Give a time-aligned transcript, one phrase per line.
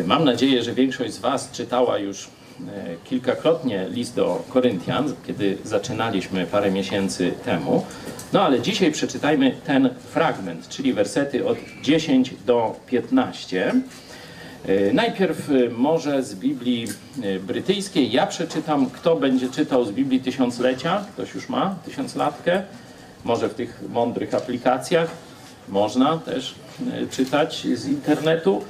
[0.00, 2.28] E, Mam nadzieję, że większość z Was czytała już e,
[3.04, 7.84] kilkakrotnie list do Koryntian, kiedy zaczynaliśmy parę miesięcy temu.
[8.32, 13.72] No ale dzisiaj przeczytajmy ten fragment, czyli wersety od 10 do 15.
[14.66, 16.86] E, Najpierw może z Biblii
[17.46, 18.12] brytyjskiej.
[18.12, 21.04] Ja przeczytam, kto będzie czytał z Biblii Tysiąclecia.
[21.12, 22.62] Ktoś już ma tysiąclatkę?
[23.24, 25.10] Może w tych mądrych aplikacjach.
[25.68, 26.54] Można też
[27.10, 28.62] czytać z internetu.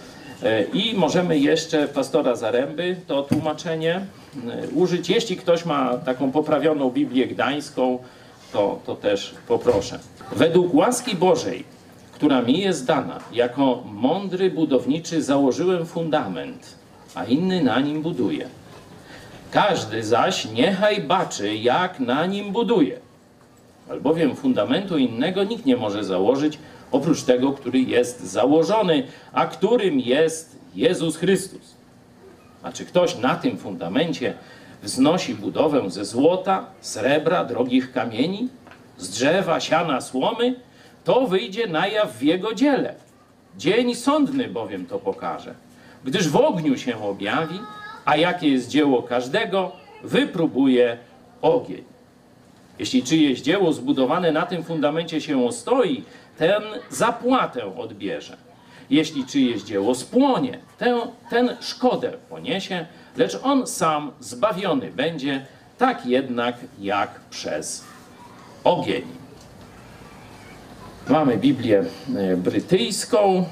[0.44, 5.10] E, I możemy jeszcze pastora Zaręby, to tłumaczenie, e, użyć.
[5.10, 7.98] Jeśli ktoś ma taką poprawioną Biblię Gdańską,
[8.52, 9.98] to, to też poproszę.
[10.32, 11.64] Według łaski Bożej,
[12.12, 16.74] która mi jest dana, jako mądry budowniczy założyłem fundament,
[17.14, 18.48] a inny na nim buduje.
[19.50, 22.98] Każdy zaś niechaj baczy, jak na nim buduje.
[23.90, 26.58] Albowiem fundamentu innego nikt nie może założyć,
[26.92, 31.74] oprócz tego, który jest założony, a którym jest Jezus Chrystus.
[32.62, 34.34] A czy ktoś na tym fundamencie
[34.82, 38.48] wznosi budowę ze złota, srebra, drogich kamieni,
[38.98, 40.54] z drzewa, siana, słomy,
[41.04, 42.94] to wyjdzie na jaw w jego dziele.
[43.58, 45.54] Dzień sądny bowiem to pokaże,
[46.04, 47.60] gdyż w ogniu się objawi,
[48.04, 50.98] a jakie jest dzieło każdego, wypróbuje
[51.42, 51.84] ogień.
[52.78, 56.04] Jeśli czyjeś dzieło zbudowane na tym fundamencie się ostoi,
[56.38, 58.36] ten zapłatę odbierze.
[58.90, 65.46] Jeśli czyjeś dzieło spłonie, ten, ten szkodę poniesie, lecz on sam zbawiony będzie,
[65.78, 67.84] tak jednak jak przez
[68.64, 69.02] ogień.
[71.08, 71.84] Mamy Biblię
[72.16, 73.44] e, brytyjską.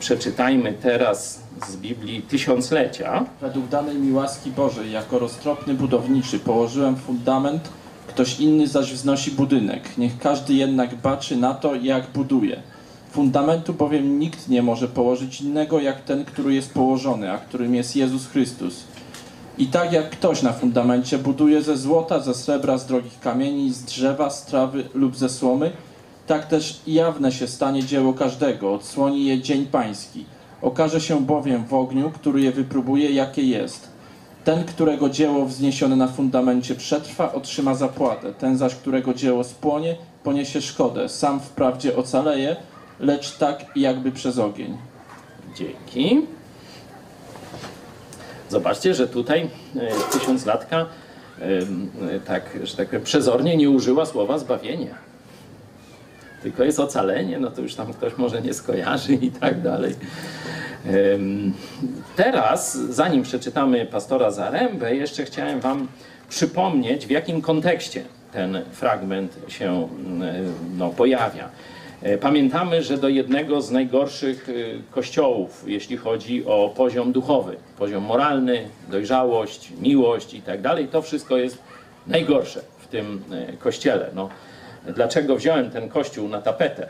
[0.00, 3.24] Przeczytajmy teraz z Biblii Tysiąclecia.
[3.40, 7.68] Według danej mi łaski Bożej, jako roztropny budowniczy, położyłem fundament,
[8.10, 9.98] ktoś inny zaś wznosi budynek.
[9.98, 12.62] Niech każdy jednak baczy na to, jak buduje.
[13.10, 17.96] Fundamentu bowiem nikt nie może położyć innego, jak ten, który jest położony, a którym jest
[17.96, 18.84] Jezus Chrystus.
[19.58, 23.84] I tak jak ktoś na fundamencie buduje ze złota, ze srebra, z drogich kamieni, z
[23.84, 25.70] drzewa, z trawy lub ze słomy,
[26.26, 30.24] tak też jawne się stanie dzieło każdego, odsłoni je dzień pański.
[30.62, 33.89] Okaże się bowiem w ogniu, który je wypróbuje, jakie jest.
[34.50, 38.32] Ten, którego dzieło wzniesione na fundamencie przetrwa, otrzyma zapłatę.
[38.32, 41.08] Ten zaś, którego dzieło spłonie, poniesie szkodę.
[41.08, 42.56] Sam wprawdzie ocaleje,
[43.00, 44.76] lecz tak jakby przez ogień.
[45.56, 46.26] Dzięki.
[48.48, 51.44] Zobaczcie, że tutaj e, tysiąclatka e,
[52.14, 54.94] e, tak, że tak powiem, przezornie nie użyła słowa zbawienie.
[56.42, 59.94] Tylko jest ocalenie, no to już tam ktoś może nie skojarzy i tak dalej.
[62.16, 65.88] Teraz, zanim przeczytamy pastora Zarębę, jeszcze chciałem Wam
[66.28, 69.88] przypomnieć, w jakim kontekście ten fragment się
[70.78, 71.48] no, pojawia.
[72.02, 78.04] E, Pamiętamy, że do jednego z najgorszych y, kościołów, jeśli chodzi o poziom duchowy, poziom
[78.04, 81.58] moralny, dojrzałość, miłość i tak dalej, to wszystko jest
[82.06, 84.10] najgorsze w tym e, kościele.
[84.14, 84.28] No,
[84.94, 86.88] dlaczego wziąłem ten kościół na tapetę?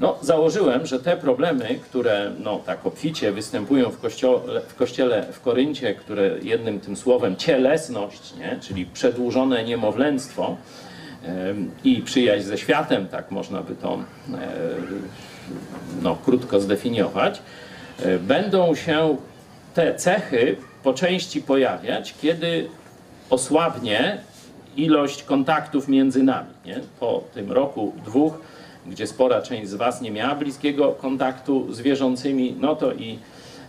[0.00, 5.40] No, założyłem, że te problemy, które no, tak obficie występują w kościele, w kościele w
[5.40, 8.58] Koryncie, które jednym tym słowem cielesność, nie?
[8.60, 10.56] czyli przedłużone niemowlęctwo
[11.24, 14.38] em, i przyjaźń ze światem, tak można by to e,
[16.02, 17.42] no, krótko zdefiniować,
[18.02, 19.16] e, będą się
[19.74, 22.68] te cechy po części pojawiać, kiedy
[23.30, 24.18] osłabnie
[24.76, 26.50] ilość kontaktów między nami.
[26.64, 26.80] Nie?
[27.00, 28.38] Po tym roku, dwóch,
[28.86, 33.18] gdzie spora część z Was nie miała bliskiego kontaktu z wierzącymi, no to i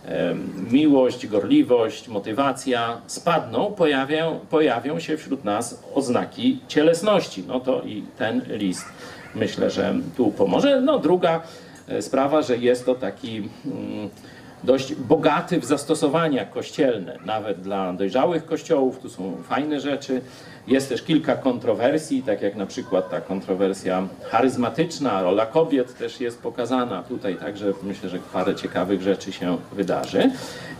[0.04, 7.44] em, miłość, gorliwość, motywacja spadną, pojawią, pojawią się wśród nas oznaki cielesności.
[7.48, 8.84] No to i ten list
[9.34, 10.80] myślę, że tu pomoże.
[10.80, 11.42] No druga
[11.88, 13.36] e, sprawa, że jest to taki
[13.66, 14.10] mm,
[14.64, 20.20] dość bogaty w zastosowania kościelne, nawet dla dojrzałych kościołów, tu są fajne rzeczy.
[20.66, 26.42] Jest też kilka kontrowersji, tak jak na przykład ta kontrowersja charyzmatyczna, rola kobiet też jest
[26.42, 30.30] pokazana tutaj, także myślę, że parę ciekawych rzeczy się wydarzy,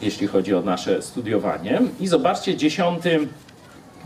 [0.03, 1.81] jeśli chodzi o nasze studiowanie.
[2.01, 3.29] I zobaczcie, dziesiąty,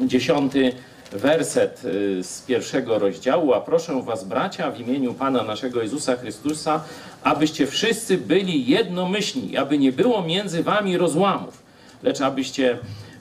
[0.01, 0.73] dziesiąty
[1.13, 3.55] werset y, z pierwszego rozdziału.
[3.55, 6.85] A proszę was, bracia, w imieniu Pana naszego Jezusa Chrystusa,
[7.23, 11.63] abyście wszyscy byli jednomyślni, aby nie było między wami rozłamów,
[12.03, 12.79] lecz abyście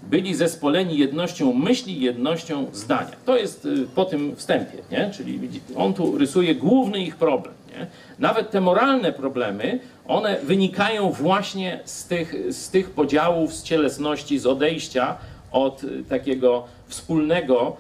[0.10, 3.12] byli zespoleni jednością myśli, jednością zdania.
[3.26, 5.12] To jest y, po tym wstępie, nie?
[5.14, 5.40] czyli
[5.76, 7.54] on tu rysuje główny ich problem.
[7.68, 7.88] Nie?
[8.20, 14.46] Nawet te moralne problemy, one wynikają właśnie z tych, z tych podziałów, z cielesności, z
[14.46, 15.18] odejścia
[15.52, 17.78] od y, takiego wspólnego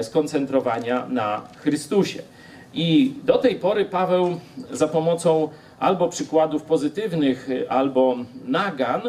[0.00, 2.22] y, skoncentrowania na Chrystusie.
[2.74, 4.40] I do tej pory Paweł
[4.70, 5.48] za pomocą
[5.80, 9.00] albo przykładów pozytywnych, albo nagan,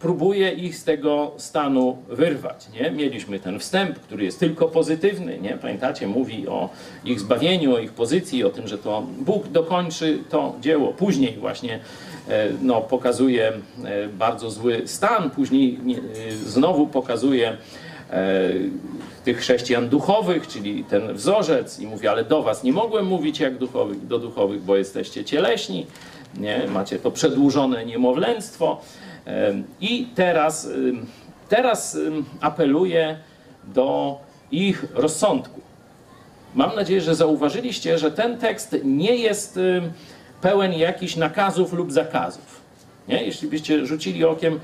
[0.00, 2.68] próbuje ich z tego stanu wyrwać.
[2.80, 2.90] Nie?
[2.90, 5.38] Mieliśmy ten wstęp, który jest tylko pozytywny.
[5.38, 5.50] Nie?
[5.50, 6.68] Pamiętacie, mówi o
[7.04, 10.92] ich zbawieniu, o ich pozycji, o tym, że to Bóg dokończy to dzieło.
[10.92, 11.78] Później właśnie
[12.28, 13.52] e, no, pokazuje
[13.84, 17.56] e, bardzo zły stan, później nie- e, znowu pokazuje
[19.28, 23.58] tych chrześcijan duchowych, czyli ten wzorzec i mówi, ale do was nie mogłem mówić jak
[23.58, 25.86] duchowych, do duchowych, bo jesteście cieleśni,
[26.36, 26.66] nie?
[26.68, 28.80] macie to przedłużone niemowlęctwo.
[29.24, 30.68] Em, I teraz,
[31.48, 31.98] teraz
[32.40, 33.18] apeluję
[33.64, 34.18] do
[34.50, 35.60] ich rozsądku.
[36.54, 39.58] Mam nadzieję, że zauważyliście, że ten tekst nie jest
[40.40, 42.60] pełen jakichś nakazów lub zakazów.
[43.08, 43.22] Nie?
[43.24, 44.60] Jeśli byście rzucili okiem,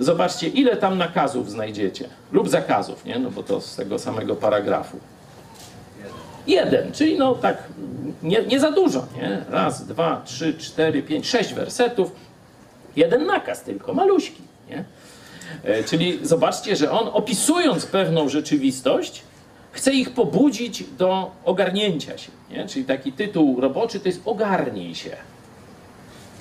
[0.00, 3.18] zobaczcie, ile tam nakazów znajdziecie lub zakazów, nie?
[3.18, 4.98] No bo to z tego samego paragrafu.
[6.46, 7.62] Jeden, czyli no tak
[8.22, 9.44] nie, nie za dużo, nie?
[9.50, 12.12] Raz, dwa, trzy, cztery, pięć, sześć wersetów,
[12.96, 14.84] jeden nakaz tylko, maluśki, nie?
[15.64, 19.22] E, Czyli zobaczcie, że on opisując pewną rzeczywistość,
[19.72, 22.30] chce ich pobudzić do ogarnięcia się.
[22.50, 22.68] Nie?
[22.68, 25.10] Czyli taki tytuł roboczy to jest ogarnij się.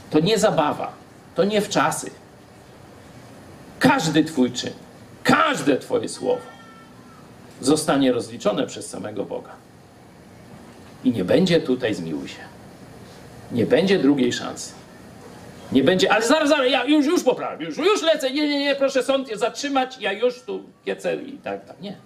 [0.09, 0.91] To nie zabawa,
[1.35, 2.11] to nie wczasy.
[3.79, 4.73] Każdy twój czyn,
[5.23, 6.41] każde twoje słowo
[7.61, 9.51] zostanie rozliczone przez samego Boga.
[11.03, 12.41] I nie będzie tutaj zmiłuj się.
[13.51, 14.73] Nie będzie drugiej szansy.
[15.71, 18.75] Nie będzie, ale zaraz, zaraz, ja już, już poprawię, już, już lecę, nie, nie, nie,
[18.75, 21.97] proszę sąd zatrzymać, ja już tu kiecę i tak, tak, nie.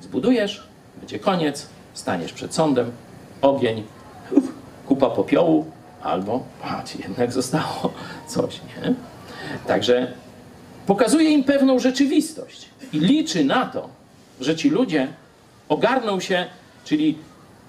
[0.00, 0.62] Zbudujesz,
[0.96, 2.90] będzie koniec, staniesz przed sądem,
[3.42, 3.84] ogień,
[4.30, 4.44] uf,
[4.86, 5.70] kupa popiołu,
[6.02, 7.92] albo, patrz, jednak zostało
[8.34, 8.94] coś, nie?
[9.66, 10.12] Także
[10.86, 13.88] pokazuje im pewną rzeczywistość i liczy na to,
[14.40, 15.08] że ci ludzie
[15.68, 16.46] ogarną się,
[16.84, 17.18] czyli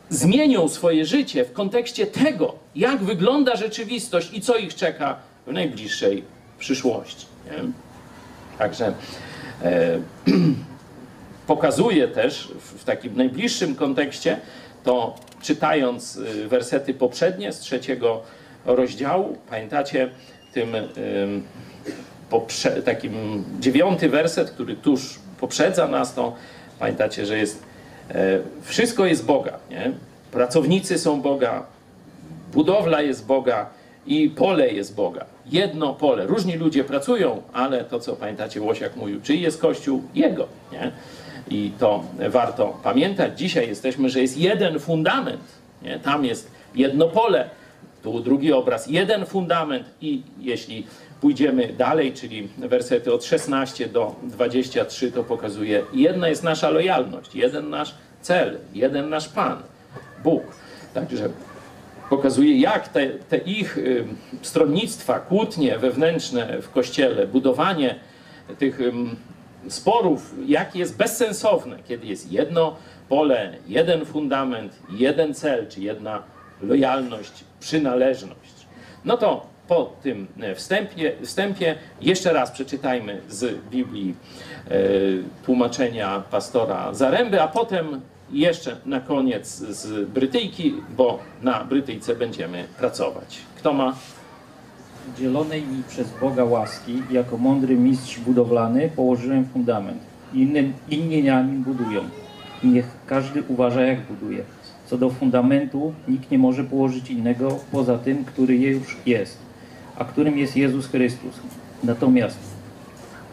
[0.09, 5.17] zmienią swoje życie w kontekście tego, jak wygląda rzeczywistość i co ich czeka
[5.47, 6.23] w najbliższej
[6.59, 7.25] przyszłości.
[7.45, 7.71] Nie?
[8.57, 8.93] Także
[9.63, 9.99] e,
[11.47, 14.39] pokazuje też w, w takim najbliższym kontekście,
[14.83, 18.21] to czytając y, wersety poprzednie z trzeciego
[18.65, 20.09] rozdziału, pamiętacie
[20.53, 20.87] tym ym,
[22.31, 26.35] poprze- takim dziewiąty werset, który tuż poprzedza nas, to
[26.79, 27.63] pamiętacie, że jest
[28.09, 29.91] e, wszystko jest Boga, nie?
[30.31, 31.63] Pracownicy są Boga,
[32.53, 33.69] budowla jest Boga
[34.07, 35.25] i pole jest Boga.
[35.51, 36.25] Jedno pole.
[36.25, 40.01] Różni ludzie pracują, ale to, co pamiętacie, Łosiak mówił, czyj jest Kościół?
[40.15, 40.47] Jego.
[40.71, 40.91] Nie?
[41.49, 43.39] I to warto pamiętać.
[43.39, 45.41] Dzisiaj jesteśmy, że jest jeden fundament.
[45.81, 45.99] Nie?
[45.99, 47.49] Tam jest jedno pole,
[48.03, 50.87] tu drugi obraz, jeden fundament i jeśli
[51.21, 57.69] pójdziemy dalej, czyli wersety od 16 do 23, to pokazuje, jedna jest nasza lojalność, jeden
[57.69, 59.57] nasz cel, jeden nasz Pan,
[60.23, 60.43] Bóg.
[60.93, 61.29] Także
[62.09, 63.77] pokazuje, jak te, te ich
[64.41, 67.95] stronnictwa, kłótnie wewnętrzne w Kościele, budowanie
[68.57, 68.79] tych
[69.67, 72.75] sporów, jakie jest bezsensowne, kiedy jest jedno
[73.09, 76.23] pole, jeden fundament, jeden cel, czy jedna
[76.61, 78.67] lojalność, przynależność.
[79.05, 84.15] No to po tym e, wstępie, wstępie jeszcze raz przeczytajmy z Biblii
[84.67, 84.77] e,
[85.45, 93.37] tłumaczenia pastora Zaręby, a potem jeszcze na koniec z Brytyjki, bo na Brytyjce będziemy pracować.
[93.55, 93.95] Kto ma?
[95.17, 100.01] Dzielonej mi przez Boga łaski, jako mądry mistrz budowlany, położyłem fundament.
[100.33, 102.01] Innym, inni na nim budują.
[102.63, 104.43] Niech każdy uważa, jak buduje.
[104.85, 109.46] Co do fundamentu, nikt nie może położyć innego poza tym, który już jest,
[109.97, 111.39] a którym jest Jezus Chrystus.
[111.83, 112.37] Natomiast,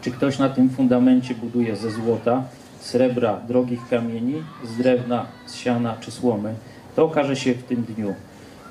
[0.01, 2.43] czy ktoś na tym fundamencie buduje ze złota,
[2.79, 6.53] srebra, drogich kamieni, z drewna, z siana czy słomy,
[6.95, 8.13] to okaże się w tym dniu.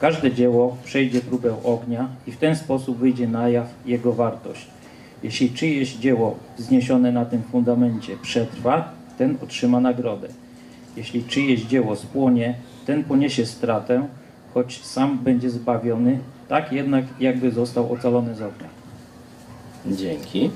[0.01, 4.67] Każde dzieło przejdzie próbę ognia i w ten sposób wyjdzie na jaw jego wartość.
[5.23, 10.29] Jeśli czyjeś dzieło wzniesione na tym fundamencie przetrwa, ten otrzyma nagrodę.
[10.97, 12.55] Jeśli czyjeś dzieło spłonie,
[12.87, 14.07] ten poniesie stratę,
[14.55, 18.69] choć sam będzie zbawiony, tak jednak jakby został ocalony z ognia.
[19.87, 20.51] Dzięki.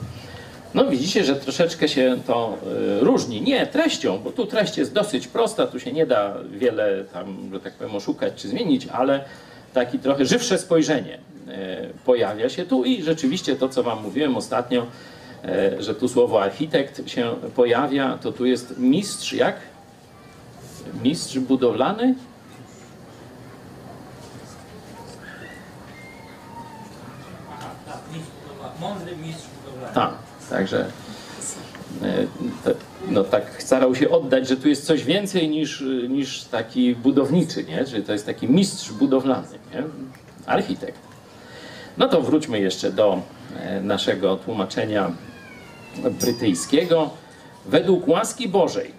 [0.75, 2.59] No widzicie, że troszeczkę się to
[3.01, 3.43] y, różni.
[3.43, 7.61] Nie treścią, bo tu treść jest dosyć prosta, tu się nie da wiele tam, że
[7.61, 9.25] tak powiem, oszukać czy zmienić, ale
[9.75, 11.51] taki trochę żywsze spojrzenie y,
[12.05, 14.87] pojawia się tu i rzeczywiście to, co wam mówiłem ostatnio,
[15.45, 19.57] y, że tu słowo architekt się pojawia, to tu jest mistrz, jak?
[21.03, 22.15] Mistrz budowlany?
[28.89, 29.95] Mądry mistrz budowlany.
[29.95, 30.15] Tak,
[30.51, 30.87] także
[32.03, 32.27] e,
[33.09, 37.87] no tak starał się oddać, że tu jest coś więcej niż, niż taki budowniczy, nie?
[37.87, 39.59] że to jest taki mistrz budowlany.
[39.75, 39.83] Nie?
[40.47, 40.99] architekt.
[41.99, 43.23] No to wróćmy jeszcze do
[43.57, 45.13] e, naszego tłumaczenia
[46.21, 47.11] brytyjskiego.
[47.67, 48.93] Według łaski Bożej,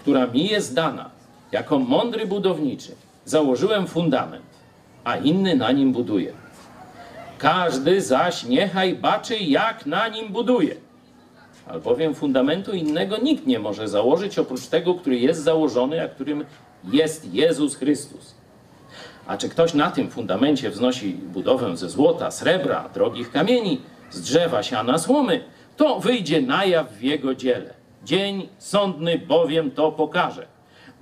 [0.00, 1.10] która mi jest dana,
[1.52, 4.44] jako mądry budowniczy, założyłem fundament,
[5.04, 6.32] a inny na nim buduje.
[7.38, 10.74] Każdy zaś niechaj baczy, jak na nim buduje.
[11.66, 16.44] Albowiem fundamentu innego nikt nie może założyć oprócz tego, który jest założony, a którym
[16.92, 18.34] jest Jezus Chrystus.
[19.26, 24.62] A czy ktoś na tym fundamencie wznosi budowę ze złota, srebra, drogich kamieni, z drzewa,
[24.62, 25.44] siana, słomy,
[25.76, 27.74] to wyjdzie na jaw w jego dziele.
[28.04, 30.46] Dzień sądny bowiem to pokaże,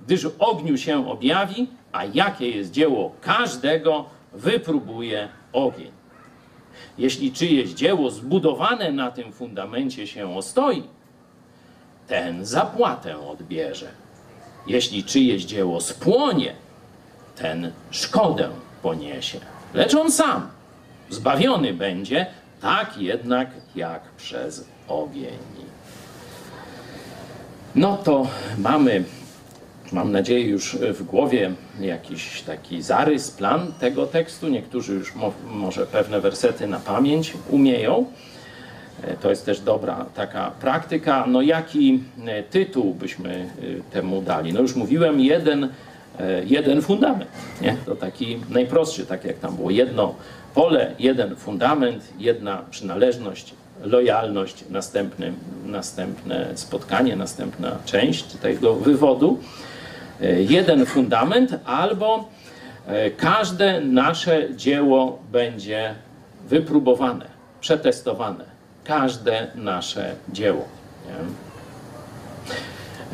[0.05, 5.91] gdyż w ogniu się objawi, a jakie jest dzieło każdego, wypróbuje ogień.
[6.97, 10.83] Jeśli czyjeś dzieło zbudowane na tym fundamencie się ostoi,
[12.07, 13.87] ten zapłatę odbierze.
[14.67, 16.55] Jeśli czyjeś dzieło spłonie,
[17.35, 18.49] ten szkodę
[18.81, 19.39] poniesie.
[19.73, 20.49] Lecz on sam
[21.09, 22.25] zbawiony będzie,
[22.61, 25.37] tak jednak jak przez ogień.
[27.75, 29.03] No to mamy,
[29.91, 34.47] mam nadzieję, już w głowie jakiś taki zarys, plan tego tekstu.
[34.47, 38.05] Niektórzy już mo może pewne wersety na pamięć umieją.
[39.03, 41.25] E, To jest też dobra taka praktyka.
[41.27, 44.53] No jaki e, tytuł byśmy e, temu dali?
[44.53, 45.69] No już mówiłem, jeden,
[46.45, 47.31] jeden fundament.
[47.61, 47.77] Nie?
[47.85, 49.71] To taki najprostszy, tak jak tam było.
[49.71, 50.15] Jedno
[50.53, 55.33] pole, jeden fundament, jedna przynależność, lojalność, następny,
[55.65, 59.39] następne spotkanie, następna część tego wywodu.
[60.21, 62.29] E, Jeden fundament albo
[62.87, 65.95] e, każde nasze dzieło będzie
[66.47, 67.25] wypróbowane,
[67.61, 68.45] przetestowane.
[68.83, 70.65] Każde nasze dzieło.
[71.05, 71.13] Nie?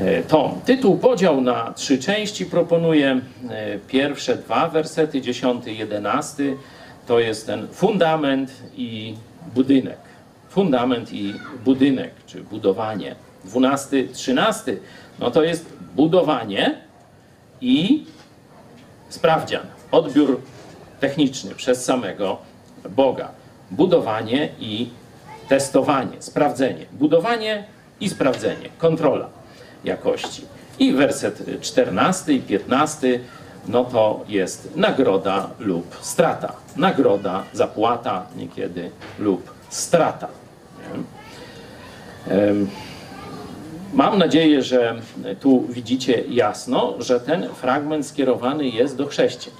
[0.05, 3.21] E, To tytuł podział na trzy części proponuję.
[3.87, 6.43] Pierwsze dwa wersety, 10, 11,
[7.07, 9.15] to jest ten fundament i
[9.55, 9.97] budynek.
[10.49, 11.33] Fundament i
[11.65, 13.15] budynek, czy budowanie.
[13.45, 14.77] 12, 13,
[15.19, 16.90] no to jest budowanie
[17.61, 18.05] i
[19.09, 20.41] sprawdzian, odbiór
[20.99, 22.37] techniczny przez samego
[22.89, 23.31] Boga.
[23.71, 24.89] Budowanie i
[25.47, 26.85] testowanie, sprawdzenie.
[26.91, 27.63] Budowanie
[27.99, 29.29] i sprawdzenie, kontrola
[29.83, 30.45] jakości.
[30.79, 33.19] I werset 14 i 15,
[33.67, 36.53] no to jest nagroda lub strata.
[36.75, 40.27] Nagroda, zapłata niekiedy lub strata.
[40.77, 41.03] Nie?
[43.93, 44.95] Mam nadzieję, że
[45.39, 49.57] tu widzicie jasno, że ten fragment skierowany jest do chrześcijan.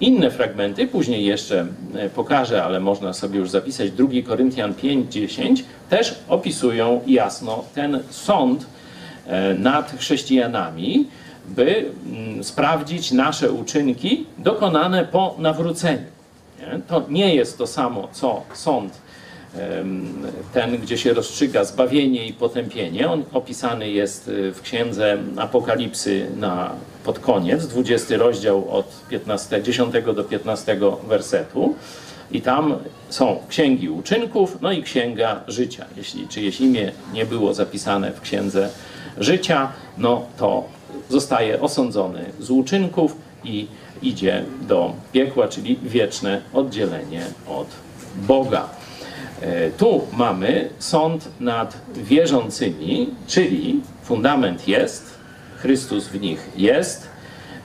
[0.00, 1.66] Inne fragmenty, później jeszcze
[2.14, 8.66] pokażę, ale można sobie już zapisać, 2 Koryntian 5:10, też opisują jasno ten sąd
[9.26, 11.06] e, nad chrześcijanami,
[11.48, 16.12] by mm, sprawdzić nasze uczynki dokonane po nawróceniu.
[16.88, 18.92] To nie jest to samo, co sąd
[20.52, 23.10] ten, gdzie się rozstrzyga zbawienie i potępienie.
[23.10, 26.70] On opisany jest y, w księdze Apokalipsy na,
[27.04, 30.78] pod koniec, 20 rozdział od 15, 10 do 15
[31.08, 31.74] wersetu.
[32.30, 32.74] I tam
[33.08, 35.86] są księgi uczynków, no i księga życia.
[35.96, 38.68] Jeśli czyjeś imię nie było zapisane w księdze
[39.18, 40.64] życia, no to
[41.08, 43.66] zostaje osądzony z uczynków i
[44.02, 47.66] idzie do piekła, czyli wieczne oddzielenie od
[48.16, 48.81] Boga.
[49.42, 55.14] E, Tu mamy sąd nad wierzącymi, czyli fundament jest,
[55.56, 57.08] Chrystus w nich jest.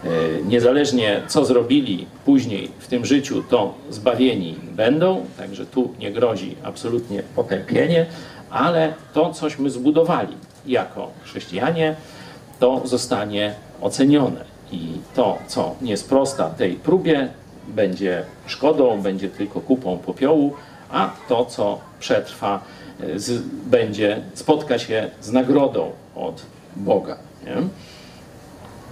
[0.03, 0.07] E,
[0.45, 7.23] Niezależnie co zrobili później w tym życiu, to zbawieni będą, także tu nie grozi absolutnie
[7.35, 8.05] potępienie,
[8.49, 10.33] ale to, cośmy zbudowali
[10.65, 11.95] jako chrześcijanie,
[12.59, 14.45] to zostanie ocenione.
[14.71, 17.29] I to, co nie sprosta tej próbie,
[17.67, 20.53] będzie szkodą, będzie tylko kupą popiołu,
[20.91, 22.63] a to, co przetrwa,
[23.03, 26.41] y, z, będzie, spotka się z nagrodą od
[26.75, 27.17] Boga.
[27.45, 27.55] Nie?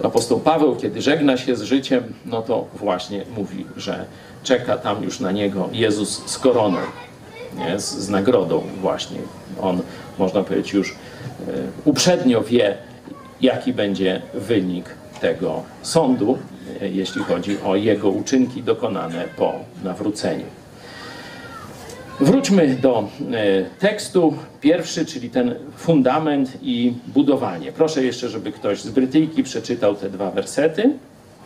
[0.04, 4.06] Apostoł Paweł, kiedy żegna się z życiem, no to właśnie mówi, że
[4.44, 6.78] czeka tam już na niego Jezus z koroną,
[7.58, 7.80] nie?
[7.80, 9.18] Z, z nagrodą właśnie.
[9.62, 9.82] On,
[10.18, 10.94] można powiedzieć, już y,
[11.86, 12.78] uprzednio wie,
[13.42, 14.86] jaki będzie wynik
[15.22, 16.38] tego sądu,
[16.82, 20.46] y, jeśli chodzi o jego uczynki dokonane po nawróceniu.
[22.20, 24.34] Wróćmy do e, tekstu.
[24.62, 27.72] Pierwszy, czyli ten fundament i budowanie.
[27.72, 30.90] Proszę jeszcze, żeby ktoś z Brytyjki przeczytał te dwa wersety.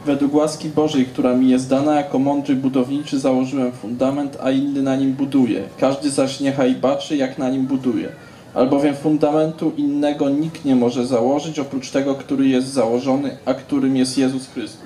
[0.05, 4.95] Według łaski Bożej, która mi jest dana, jako mądry budowniczy założyłem fundament, a inny na
[4.95, 5.63] nim buduje.
[5.79, 8.09] Każdy zaś niechaj baczy, jak na nim buduje.
[8.53, 14.17] Albowiem fundamentu innego nikt nie może założyć, oprócz tego, który jest założony, a którym jest
[14.17, 14.81] Jezus Chrystus.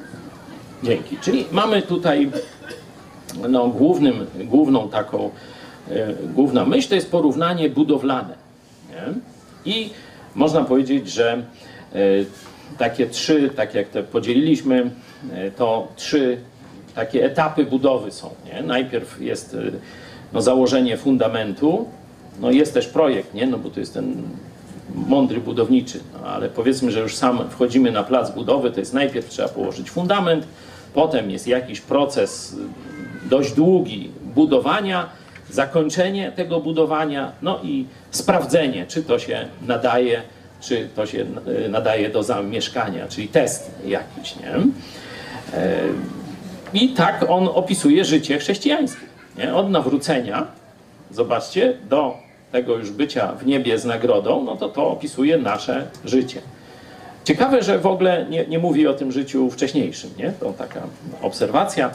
[0.84, 1.18] Dzięki.
[1.22, 2.32] Czyli mamy tutaj
[3.50, 5.30] no, głównym, główną taką,
[6.34, 8.36] główna myśl to jest porównanie budowlane.
[8.90, 9.14] Nie?
[9.74, 9.90] I
[10.36, 12.00] można powiedzieć, że e,
[12.78, 14.92] takie trzy, tak jak te podzieliliśmy,
[15.34, 16.38] e, to trzy
[16.96, 18.30] takie etapy budowy są.
[18.46, 18.64] Nie?
[18.64, 19.58] Najpierw jest e,
[20.34, 21.88] no, założenie fundamentu,
[22.42, 23.48] no jest też projekt, nie?
[23.48, 24.22] No, bo to jest ten
[24.96, 29.30] mądry budowniczy, no, ale powiedzmy, że już sam wchodzimy na plac budowy, to jest najpierw
[29.30, 30.48] trzeba położyć fundament,
[30.94, 32.56] potem jest jakiś proces
[33.30, 35.10] dość długi budowania,
[35.54, 40.22] zakończenie tego budowania, no i sprawdzenie, czy to się nadaje,
[40.62, 41.26] czy to się
[41.66, 44.56] y, nadaje do zamieszkania, czyli test jakiś, nie?
[45.58, 45.80] E,
[46.74, 49.06] I tak on opisuje życie chrześcijańskie,
[49.38, 49.56] nie?
[49.56, 50.48] Od nawrócenia,
[51.12, 52.18] zobaczcie, do
[52.52, 56.42] tego już bycia w niebie z nagrodą, no to to opisuje nasze życie.
[57.24, 60.32] Ciekawe, że w ogóle nie, nie mówi o tym życiu wcześniejszym, nie?
[60.40, 60.82] To taka
[61.22, 61.92] obserwacja.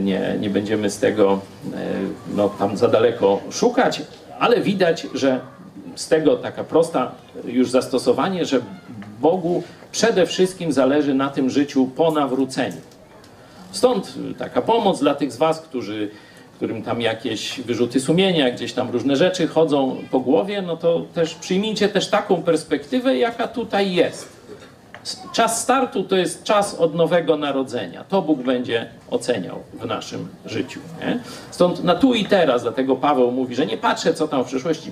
[0.00, 1.40] Nie, nie będziemy z tego
[1.74, 1.76] e,
[2.36, 4.02] no, tam za daleko szukać,
[4.38, 5.40] ale widać, że
[5.94, 7.12] z tego taka prosta
[7.44, 8.60] już zastosowanie, że
[9.20, 12.80] Bogu przede wszystkim zależy na tym życiu po nawróceniu.
[13.72, 16.10] Stąd taka pomoc dla tych z Was, którzy,
[16.56, 21.34] którym tam jakieś wyrzuty sumienia, gdzieś tam różne rzeczy chodzą po głowie, no to też
[21.34, 24.39] przyjmijcie też taką perspektywę, jaka tutaj jest.
[25.32, 28.04] Czas startu to jest czas od nowego narodzenia.
[28.04, 30.80] To Bóg będzie oceniał w naszym życiu.
[31.00, 31.20] Nie?
[31.50, 34.90] Stąd na tu i teraz, dlatego Paweł mówi, że nie patrzę, co tam w przyszłości,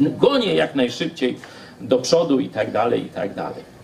[0.00, 1.38] gonię jak najszybciej
[1.80, 3.76] do przodu i tak dalej, i tak dalej.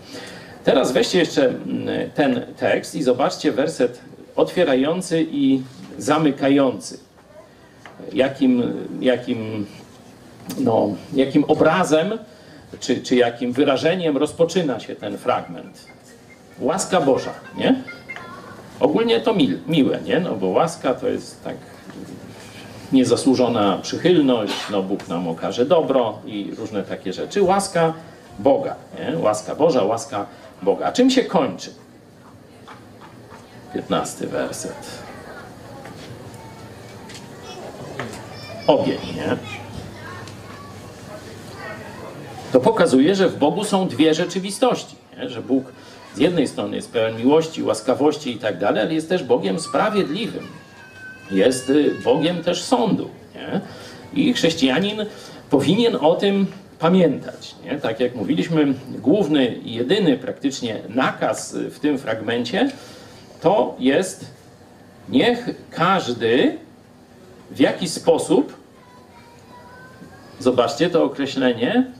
[0.63, 3.99] Teraz weźcie jeszcze mm, ten tekst i zobaczcie werset
[4.35, 5.61] otwierający i
[5.97, 6.99] zamykający.
[8.13, 8.63] Jakim,
[8.99, 9.65] jakim,
[10.59, 12.17] no, jakim obrazem
[12.79, 15.87] czy, czy jakim wyrażeniem rozpoczyna się ten fragment.
[16.59, 17.75] Łaska Boża, nie?
[18.79, 20.19] Ogólnie to mil, miłe, nie?
[20.19, 21.55] No bo łaska to jest tak
[22.91, 27.43] niezasłużona przychylność, no Bóg nam okaże dobro i różne takie rzeczy.
[27.43, 27.93] Łaska
[28.39, 29.17] Boga, nie?
[29.19, 30.25] Łaska Boża, łaska
[30.61, 30.85] Boga.
[30.85, 31.69] A czym się kończy?
[33.73, 35.03] 15 werset.
[38.67, 39.62] Ogień, nie?
[42.53, 44.95] To pokazuje, że w Bogu są dwie rzeczywistości.
[45.17, 45.29] Nie?
[45.29, 45.63] Że Bóg
[46.15, 50.47] z jednej strony jest pełen miłości, łaskawości i tak dalej, ale jest też Bogiem sprawiedliwym.
[51.31, 53.09] Jest y, Bogiem też sądu.
[53.35, 53.61] Nie?
[54.23, 55.05] I chrześcijanin
[55.49, 56.47] powinien o tym
[56.79, 57.55] pamiętać.
[57.65, 57.77] Nie?
[57.77, 62.71] Tak jak mówiliśmy, główny i jedyny praktycznie nakaz w tym fragmencie
[63.41, 64.25] to jest
[65.09, 66.57] niech każdy
[67.51, 68.53] w jakiś sposób,
[70.39, 71.91] zobaczcie to określenie,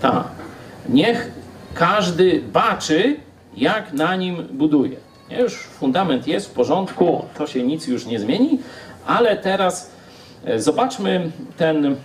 [0.00, 0.24] tak,
[0.88, 1.30] niech
[1.74, 3.16] każdy baczy,
[3.56, 4.96] jak na nim buduje.
[5.30, 5.38] Nie?
[5.38, 8.58] Już fundament jest w porządku, to się nic już nie zmieni,
[9.06, 9.90] ale teraz
[10.44, 11.96] e, zobaczmy ten,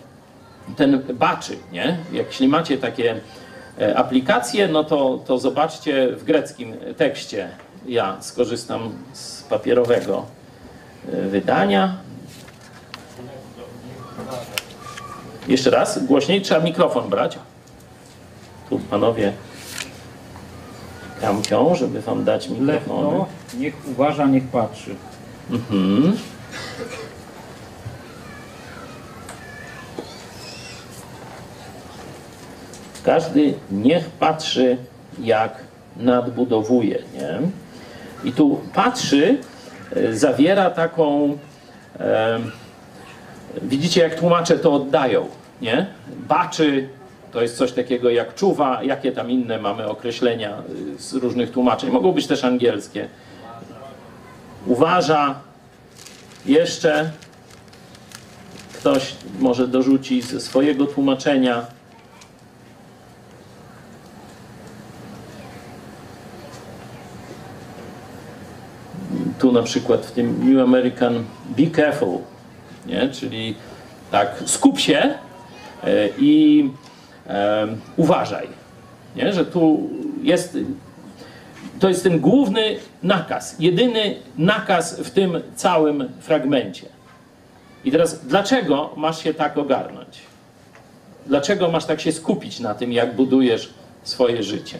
[0.77, 1.57] ten baczy.
[1.71, 1.97] Nie?
[2.11, 3.19] Jeśli macie takie
[3.81, 7.49] e, aplikacje, no to, to zobaczcie w greckim tekście.
[7.87, 10.25] Ja skorzystam z papierowego
[11.13, 11.95] e, wydania.
[15.47, 17.37] Jeszcze raz, głośniej trzeba mikrofon brać.
[18.69, 19.33] Tu panowie
[21.21, 22.73] kampią, żeby wam dać mikrofony.
[22.73, 24.95] Lewno, niech uważa, niech patrzy.
[25.51, 26.17] Mhm.
[33.03, 34.77] Każdy niech patrzy,
[35.19, 35.63] jak
[35.97, 37.39] nadbudowuje, nie?
[38.23, 39.37] I tu patrzy
[39.95, 41.37] e, zawiera taką,
[41.99, 42.39] e,
[43.61, 45.27] widzicie jak tłumacze to oddają,
[45.61, 45.85] nie?
[46.27, 46.89] Baczy,
[47.35, 50.63] to jest coś takiego jak czuwa, jakie tam inne mamy określenia
[50.95, 51.91] y, z różnych tłumaczeń.
[51.91, 53.07] Mogą być też angielskie.
[54.65, 55.35] Uważa,
[56.45, 57.11] jeszcze
[58.73, 61.65] ktoś może dorzuci ze swojego tłumaczenia.
[69.39, 71.23] Tu na przykład w tym New American
[71.57, 72.19] Be Careful,
[72.85, 73.09] nie?
[73.09, 73.55] czyli
[74.11, 75.13] tak skup się
[75.83, 76.69] e, i
[77.97, 78.47] uważaj,
[79.15, 79.33] nie?
[79.33, 79.89] że tu
[80.21, 80.57] jest,
[81.79, 86.85] to jest ten główny nakaz, jedyny nakaz w tym całym fragmencie.
[87.85, 90.19] I teraz, dlaczego masz się tak ogarnąć?
[91.25, 94.77] Dlaczego masz tak się skupić na tym, jak budujesz swoje życie?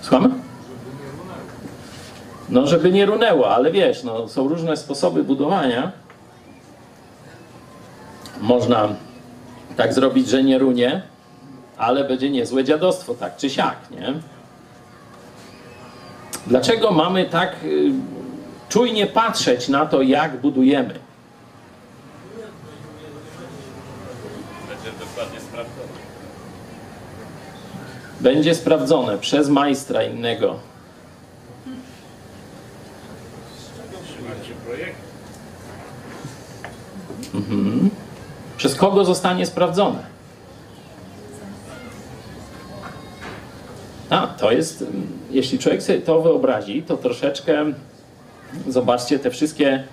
[0.00, 0.28] Słuchamy?
[2.48, 5.92] No, żeby nie runęło, ale wiesz, no, są różne sposoby budowania.
[8.42, 8.88] Można
[9.76, 11.02] tak zrobić, że nie runie,
[11.76, 14.14] ale będzie niezłe dziadostwo, tak czy siak, nie?
[16.46, 17.92] Dlaczego mamy tak y,
[18.68, 20.94] czujnie patrzeć na to, jak budujemy?
[24.68, 26.02] Będzie dokładnie sprawdzone.
[28.20, 30.56] Będzie sprawdzone przez majstra innego.
[34.04, 35.12] Trzymacie projekt?
[38.62, 39.98] Przez kogo zostanie sprawdzone?
[44.10, 47.64] A, to jest, mm, jeśli człowiek sobie to wyobrazi, to troszeczkę
[48.68, 49.84] zobaczcie te wszystkie,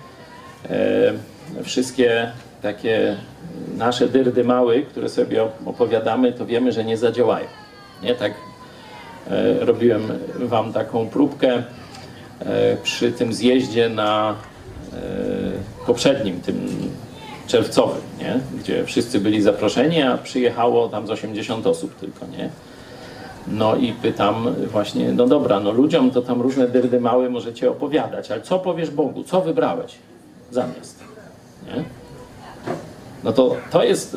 [0.70, 3.16] e, wszystkie takie
[3.76, 7.46] nasze dyrdy mały, które sobie opowiadamy, to wiemy, że nie zadziałają.
[8.02, 8.32] Nie tak
[9.30, 10.02] e, robiłem
[10.38, 11.62] wam taką próbkę
[12.40, 14.34] e, przy tym zjeździe na
[14.92, 14.96] e,
[15.86, 16.90] poprzednim, tym
[17.50, 18.40] czerwcowym, nie?
[18.58, 22.50] gdzie wszyscy byli zaproszeni, a przyjechało tam z 80 osób tylko, nie?
[23.48, 28.30] No i pytam właśnie, no dobra, no ludziom to tam różne dyrdy małe możecie opowiadać,
[28.30, 29.24] ale co powiesz Bogu?
[29.24, 29.92] Co wybrałeś
[30.50, 31.04] zamiast?
[31.66, 31.84] Nie?
[33.24, 34.16] No to to jest,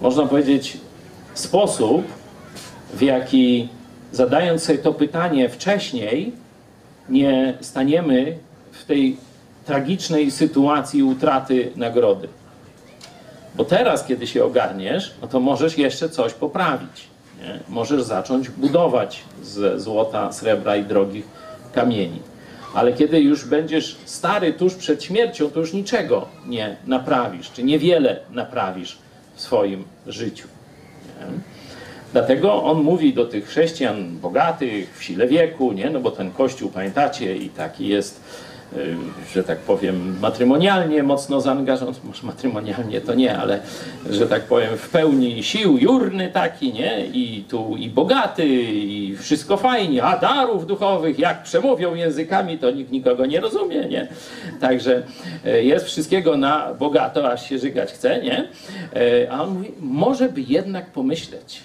[0.00, 0.78] można powiedzieć,
[1.34, 2.04] sposób,
[2.94, 3.68] w jaki
[4.12, 6.32] zadając sobie to pytanie wcześniej,
[7.08, 8.38] nie staniemy
[8.72, 9.16] w tej
[9.64, 12.28] tragicznej sytuacji utraty nagrody.
[13.54, 17.06] Bo teraz, kiedy się ogarniesz, no to możesz jeszcze coś poprawić.
[17.42, 17.60] Nie?
[17.68, 21.24] Możesz zacząć budować ze złota, srebra i drogich
[21.72, 22.20] kamieni.
[22.74, 28.20] Ale kiedy już będziesz stary tuż przed śmiercią, to już niczego nie naprawisz, czy niewiele
[28.30, 28.98] naprawisz
[29.34, 30.48] w swoim życiu.
[31.20, 31.26] Nie?
[32.12, 35.90] Dlatego on mówi do tych chrześcijan bogatych, w sile wieku, nie?
[35.90, 38.20] no bo ten kościół, pamiętacie, i taki jest,
[39.34, 43.60] że tak powiem, matrymonialnie mocno zaangażowany, może matrymonialnie to nie, ale
[44.10, 47.06] że tak powiem, w pełni sił, jurny taki, nie?
[47.06, 52.90] I tu i bogaty, i wszystko fajnie, a darów duchowych, jak przemówią językami, to nikt
[52.92, 54.08] nikogo nie rozumie, nie?
[54.60, 55.02] Także
[55.44, 58.48] e, jest wszystkiego na bogato, aż się żygać chce, nie?
[58.96, 61.60] E, A on mówi, może by jednak pomyśleć,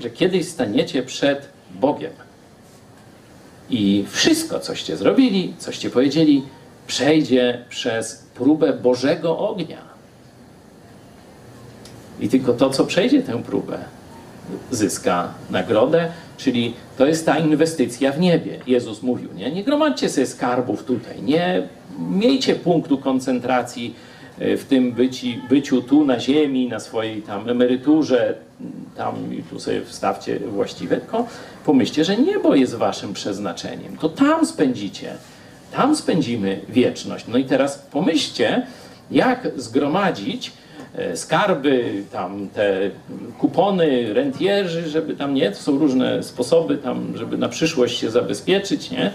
[0.00, 2.12] że kiedyś staniecie przed Bogiem
[3.72, 6.42] i wszystko, coście zrobili, coście powiedzieli,
[6.86, 9.78] przejdzie przez próbę Bożego ognia.
[12.20, 13.78] I tylko to, co przejdzie tę próbę,
[14.70, 18.58] zyska nagrodę, czyli to jest ta inwestycja w niebie.
[18.66, 23.94] Jezus mówił, nie, nie gromadźcie sobie skarbów tutaj, nie miejcie punktu koncentracji
[24.38, 28.34] e, w tym byci, byciu tu na ziemi, na swojej tam emeryturze,
[28.96, 31.26] tam i tu sobie wstawcie właściwe, tylko
[31.64, 33.96] pomyślcie, że niebo jest waszym przeznaczeniem.
[33.96, 35.14] To tam spędzicie,
[35.72, 37.24] tam spędzimy wieczność.
[37.28, 38.66] No i teraz pomyślcie,
[39.10, 40.52] jak zgromadzić
[40.94, 42.90] e, skarby, tam te
[43.38, 48.90] kupony, rentierzy, żeby tam nie, to są różne sposoby tam, żeby na przyszłość się zabezpieczyć,
[48.90, 49.10] nie?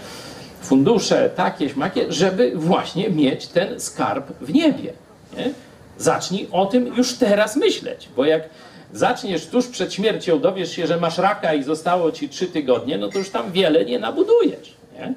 [0.62, 4.94] Fundusze, takie, śmakie, żeby właśnie mieć ten skarb w niebie.
[5.38, 5.52] Nie?
[5.98, 8.50] Zacznij o tym już teraz myśleć, bo jak
[8.94, 13.10] zaczniesz tuż przed śmiercią, dowiesz się, że masz raka i zostało ci trzy tygodnie, no
[13.10, 14.74] to już tam wiele nie nabudujesz.
[14.94, 15.14] Nie?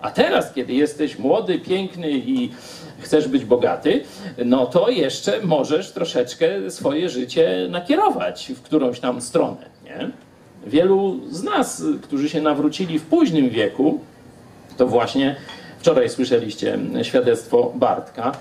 [0.00, 2.50] A teraz, kiedy jesteś młody, piękny i
[2.98, 4.04] chcesz być bogaty,
[4.44, 9.66] no to jeszcze możesz troszeczkę swoje życie nakierować w którąś tam stronę.
[9.84, 10.10] Nie?
[10.66, 14.00] Wielu z nas, którzy się nawrócili w późnym wieku,
[14.76, 15.36] to właśnie
[15.78, 18.32] wczoraj słyszeliście świadectwo Bartka,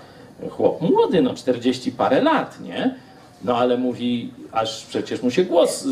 [0.49, 2.95] chłop młody, no 40 parę lat, nie?
[3.43, 5.87] No ale mówi, aż przecież mu się głos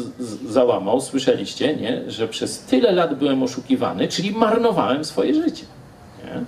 [0.50, 2.12] załamał, słyszeliście, nie?
[2.12, 5.66] Że przez tyle lat byłem oszukiwany, czyli marnowałem swoje życie.
[6.26, 6.42] Nie?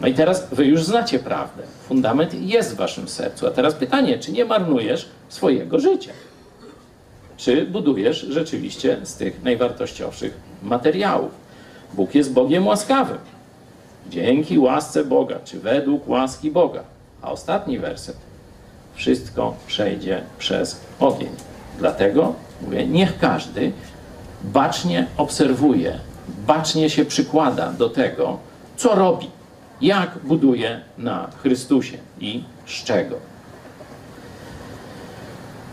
[0.00, 1.62] No i teraz wy już znacie prawdę.
[1.88, 3.46] Fundament jest w waszym sercu.
[3.46, 6.10] A teraz pytanie, czy nie marnujesz swojego życia?
[7.36, 11.30] Czy budujesz rzeczywiście z tych najwartościowszych materiałów?
[11.94, 13.18] Bóg jest Bogiem łaskawym.
[14.10, 16.84] Dzięki łasce Boga, czy według łaski Boga.
[17.22, 18.25] A ostatni werset.
[18.96, 21.30] Wszystko przejdzie przez ogień.
[21.78, 23.72] Dlatego mówię, niech każdy
[24.44, 25.98] bacznie obserwuje,
[26.46, 28.38] bacznie się przykłada do tego,
[28.76, 29.30] co robi,
[29.80, 33.16] jak buduje na Chrystusie i z czego.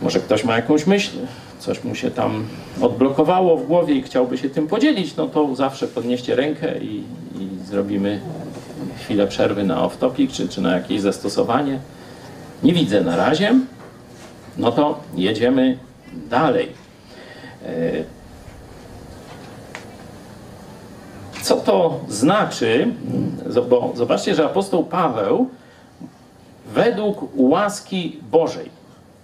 [0.01, 1.11] Może ktoś ma jakąś myśl,
[1.59, 2.47] coś mu się tam
[2.81, 7.03] odblokowało w głowie i chciałby się tym podzielić, no to zawsze podnieście rękę i,
[7.39, 8.21] i zrobimy
[8.99, 11.79] chwilę przerwy na off-topic czy, czy na jakieś zastosowanie.
[12.63, 13.59] Nie widzę na razie.
[14.57, 15.77] No to jedziemy
[16.29, 16.71] dalej.
[17.65, 18.03] E,
[21.43, 22.87] Co to znaczy?
[23.69, 25.49] Bo zobaczcie, że apostoł Paweł
[26.73, 28.69] według łaski Bożej,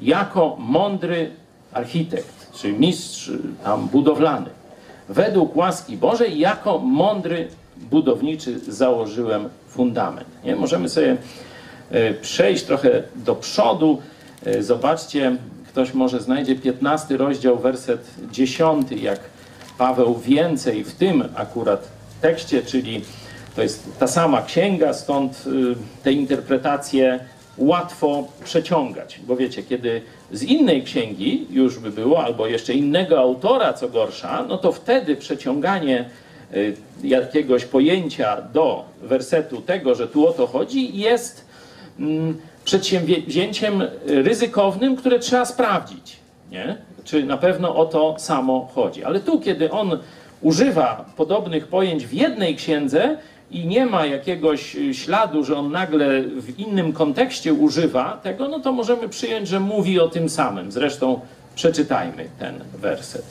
[0.01, 1.31] jako mądry
[1.73, 4.49] architekt, czy mistrz y, tam budowlany.
[5.09, 7.47] Według łaski Bożej, jako mądry
[7.77, 10.27] budowniczy założyłem fundament.
[10.43, 10.55] Nie?
[10.55, 11.17] Możemy sobie
[12.21, 14.01] przejść trochę do przodu.
[14.45, 15.35] E, Zobaczcie,
[15.67, 19.19] ktoś może znajdzie 15 rozdział, werset 10, jak
[19.77, 21.87] Paweł więcej w tym akurat
[22.21, 23.01] tekście, czyli
[23.55, 27.19] to jest ta sama księga, stąd y, te interpretacje
[27.57, 29.19] łatwo przeciągać.
[29.23, 34.45] Bo wiecie, kiedy z innej księgi już by było, albo jeszcze innego autora, co gorsza,
[34.47, 36.09] no to wtedy przeciąganie
[36.53, 36.73] y,
[37.03, 41.48] jakiegoś pojęcia do wersetu tego, że tu o to chodzi, jest
[42.65, 46.17] przedsięwzięciem ryzykownym, które trzeba sprawdzić.
[46.51, 46.77] Nie?
[47.03, 49.03] Czy na pewno o to samo chodzi.
[49.03, 49.99] Ale tu, kiedy on
[50.41, 53.17] używa podobnych pojęć w jednej księdze
[53.51, 58.59] i nie ma jakiegoś y, śladu, że on nagle w innym kontekście używa tego, no
[58.59, 60.71] to możemy przyjąć, że mówi o tym samym.
[60.71, 61.19] Zresztą
[61.55, 63.25] przeczytajmy ten werset.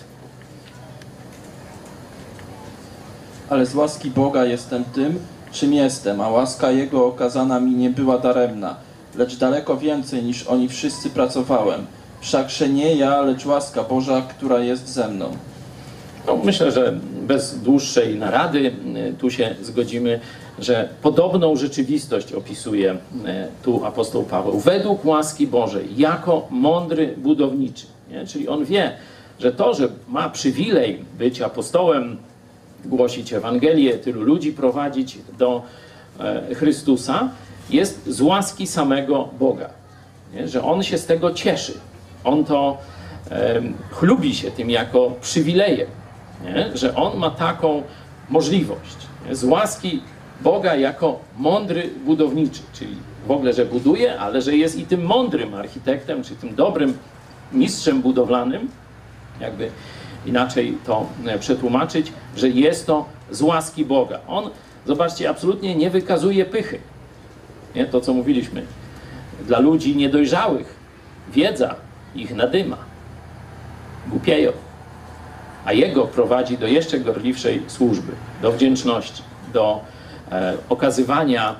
[3.51, 5.19] Ale z łaski Boga jestem tym,
[5.53, 8.77] czym jestem, a łaska Jego okazana mi nie była daremna,
[9.17, 11.87] lecz daleko więcej niż oni wszyscy pracowałem.
[12.21, 15.31] Wszakże nie ja, lecz łaska Boża, która jest ze mną.
[16.27, 16.95] No, myślę, że
[17.27, 20.21] bez dłuższej narady y, tu się zgodzimy,
[20.59, 22.97] że podobną rzeczywistość opisuje y,
[23.63, 24.59] tu apostoł Paweł.
[24.59, 27.87] Według łaski Bożej, jako mądry budowniczy.
[28.11, 28.27] Nie?
[28.27, 28.93] Czyli on wie,
[29.41, 32.17] że to, że ma przywilej być apostołem,
[32.85, 35.63] głosić Ewangelię, tylu ludzi prowadzić do
[36.21, 37.29] e, Chrystusa,
[37.71, 39.71] jest z łaski samego Boga.
[40.35, 40.49] Nie?
[40.49, 41.75] Że on się z tego cieszy.
[42.25, 42.79] On to
[43.31, 45.89] em, chlubi się tym jako przywilejem,
[46.45, 46.77] nie?
[46.77, 47.83] że on ma taką
[48.31, 48.97] możliwość.
[49.29, 49.37] Nie?
[49.37, 50.03] Z łaski
[50.41, 55.55] Boga jako mądry budowniczy, czyli w ogóle, że buduje, ale że jest i tym mądrym
[55.55, 56.99] architektem, czy tym dobrym
[57.53, 58.71] mistrzem budowlanym,
[59.41, 59.71] jakby
[60.29, 64.21] inaczej to e, przetłumaczyć, że jest to z łaski Boga.
[64.29, 64.51] On,
[64.87, 66.79] zobaczcie, absolutnie nie wykazuje pychy.
[67.75, 67.87] Nie?
[67.87, 68.63] To, co mówiliśmy.
[69.47, 70.77] Dla ludzi niedojrzałych
[71.33, 71.75] wiedza
[72.15, 72.77] ich nadyma.
[74.09, 74.53] Głupieją.
[75.65, 78.13] A jego prowadzi do jeszcze gorliwszej służby,
[78.43, 79.81] do wdzięczności, do
[80.33, 81.57] e, okazywania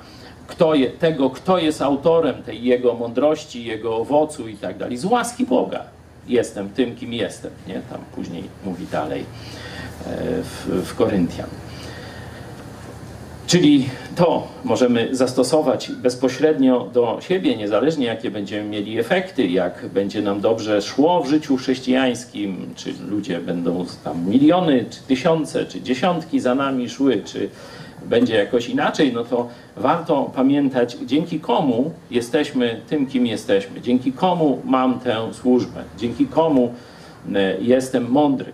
[0.49, 4.97] kto je, tego, kto jest autorem tej jego mądrości, jego owocu i tak dalej.
[4.97, 5.83] Z łaski Boga
[6.29, 7.51] jestem tym, kim jestem.
[7.67, 7.81] Nie?
[7.89, 9.25] Tam później mówi dalej e,
[10.43, 11.49] w, w Koryntian.
[13.49, 20.41] Czyli to możemy zastosować bezpośrednio do siebie, niezależnie jakie będziemy mieli efekty, jak będzie nam
[20.41, 26.55] dobrze szło w życiu chrześcijańskim, czy ludzie będą tam miliony, czy tysiące, czy dziesiątki za
[26.55, 27.49] nami szły, czy
[28.05, 34.61] będzie jakoś inaczej, no to warto pamiętać, dzięki komu jesteśmy tym, kim jesteśmy, dzięki komu
[34.65, 36.73] mam tę służbę, dzięki komu
[37.35, 38.51] e, jestem mądry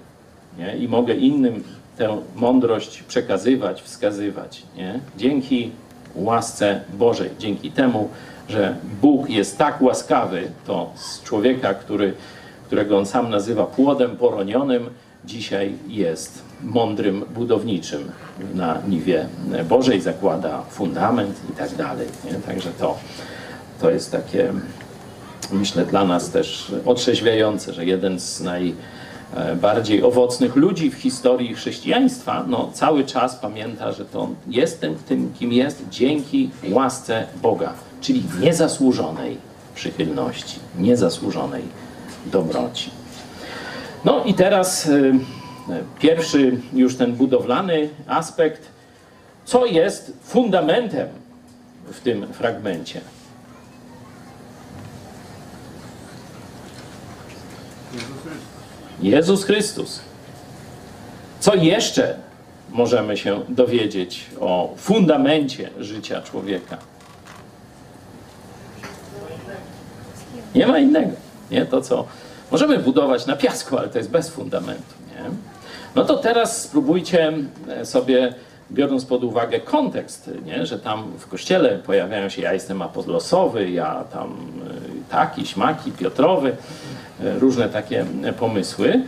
[0.58, 0.77] nie?
[0.77, 1.63] i mogę innym
[1.97, 4.63] tę mądrość przekazywać, wskazywać.
[4.75, 4.99] Nie?
[5.17, 5.71] Dzięki
[6.15, 8.10] łasce Bożej, dzięki temu,
[8.49, 12.13] że Bóg jest tak łaskawy, to z człowieka, który,
[12.65, 14.89] którego on sam nazywa płodem poronionym,
[15.25, 18.12] dzisiaj jest mądrym budowniczym
[18.56, 19.28] na niwie
[19.70, 22.08] Bożej, zakłada fundament i tak dalej.
[22.26, 22.34] Nie?
[22.34, 22.98] Także to,
[23.82, 24.54] to jest takie,
[25.52, 32.70] myślę, dla nas też otrzeźwiające, że jeden z najbardziej owocnych ludzi w historii chrześcijaństwa, no
[32.74, 39.38] cały czas pamięta, że to jestem tym, kim jest dzięki łasce Boga, czyli niezasłużonej
[39.76, 41.63] przychylności, niezasłużonej
[42.26, 42.89] dobroci.
[44.06, 45.13] No i teraz y,
[45.99, 48.62] pierwszy już ten budowlany aspekt,
[49.45, 51.08] co jest fundamentem
[51.91, 53.01] w tym fragmencie.
[59.01, 60.01] Jezus Chrystus.
[61.39, 62.17] Co jeszcze
[62.69, 66.78] możemy się dowiedzieć o fundamencie życia człowieka?
[70.56, 71.12] Nie ma innego.
[71.51, 72.06] Nie to, co
[72.51, 74.93] możemy budować na piasku, ale to jest bez fundamentu.
[75.10, 75.30] Nie?
[75.95, 77.34] No to teraz spróbujcie
[77.84, 78.34] sobie,
[78.71, 80.65] biorąc pod uwagę kontekst, nie?
[80.65, 86.49] że tam w kościele pojawiają się ja jestem apolosowy, ja tam y, taki, śmaki, Piotrowy,
[86.49, 88.05] y, różne takie
[88.39, 89.01] pomysły,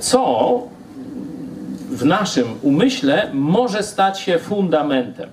[0.00, 0.62] co
[1.90, 5.30] w naszym umyśle może stać się fundamentem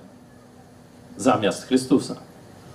[1.16, 2.16] zamiast Chrystusa.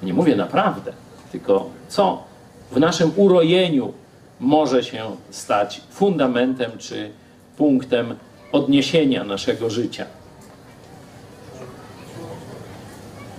[0.03, 0.91] Nie mówię naprawdę,
[1.31, 2.23] tylko co
[2.71, 3.93] w naszym urojeniu
[4.39, 7.11] może się stać fundamentem czy
[7.57, 8.15] punktem
[8.51, 10.05] odniesienia naszego życia.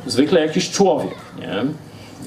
[0.07, 1.65] Zwykle jakiś człowiek, nie?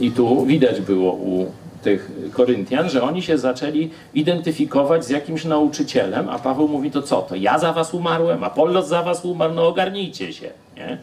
[0.08, 6.30] I tu widać było u tych Koryntian, że oni się zaczęli identyfikować z jakimś nauczycielem,
[6.30, 7.22] a Paweł mówi to co?
[7.22, 10.50] To ja za was umarłem, Apollos za was umarł, no ogarnijcie się.
[10.78, 10.98] Nie?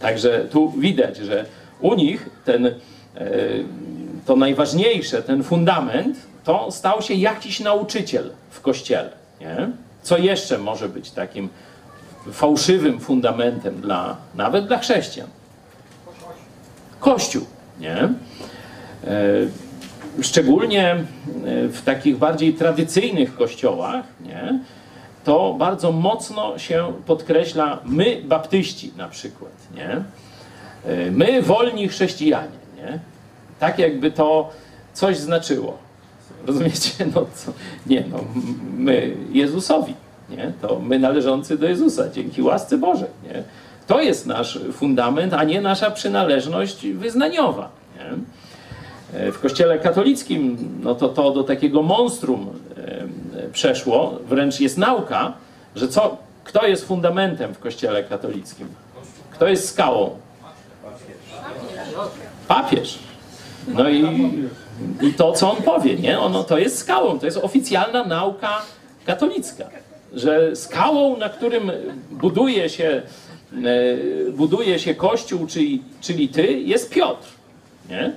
[0.00, 1.44] Także tu widać, że
[1.80, 2.72] u nich ten, e,
[4.26, 9.19] to najważniejsze, ten fundament, to stał się jakiś nauczyciel w kościele.
[9.40, 9.70] Nie?
[10.02, 11.48] Co jeszcze może być takim
[12.32, 15.28] fałszywym fundamentem dla, nawet dla chrześcijan?
[17.00, 17.46] Kościół.
[17.80, 17.96] Nie?
[17.96, 18.10] E,
[20.22, 21.04] Szczególnie e,
[21.68, 24.60] w takich bardziej tradycyjnych kościołach, nie?
[25.24, 29.90] to bardzo mocno się podkreśla my, baptyści na przykład, nie?
[30.92, 32.98] E, my, wolni chrześcijanie, nie?
[33.58, 34.50] Tak jakby to
[34.92, 35.78] coś znaczyło.
[36.46, 36.90] Rozumiecie?
[37.14, 37.52] No co?
[37.86, 38.18] Nie, no
[38.76, 39.94] my Jezusowi,
[40.30, 40.52] nie?
[40.62, 43.42] To my należący do Jezusa, dzięki łasce Bożej, nie?
[43.86, 48.10] To jest nasz fundament, a nie nasza przynależność wyznaniowa, nie?
[49.20, 55.32] E, W kościele katolickim no to to do takiego monstrum e, przeszło, wręcz jest nauka,
[55.76, 58.68] że co, kto jest fundamentem w kościele katolickim?
[59.30, 60.10] Kto jest skałą?
[62.48, 62.98] Papież.
[63.68, 64.02] No i,
[65.02, 66.18] i to, co on powie, nie?
[66.18, 68.62] Ono, to jest skałą, to jest oficjalna nauka
[69.06, 69.64] katolicka,
[70.12, 71.70] że skałą, na którym
[72.10, 73.02] buduje się,
[73.52, 77.28] e, buduje się Kościół, czyli, czyli ty, jest Piotr,
[77.90, 78.12] nie?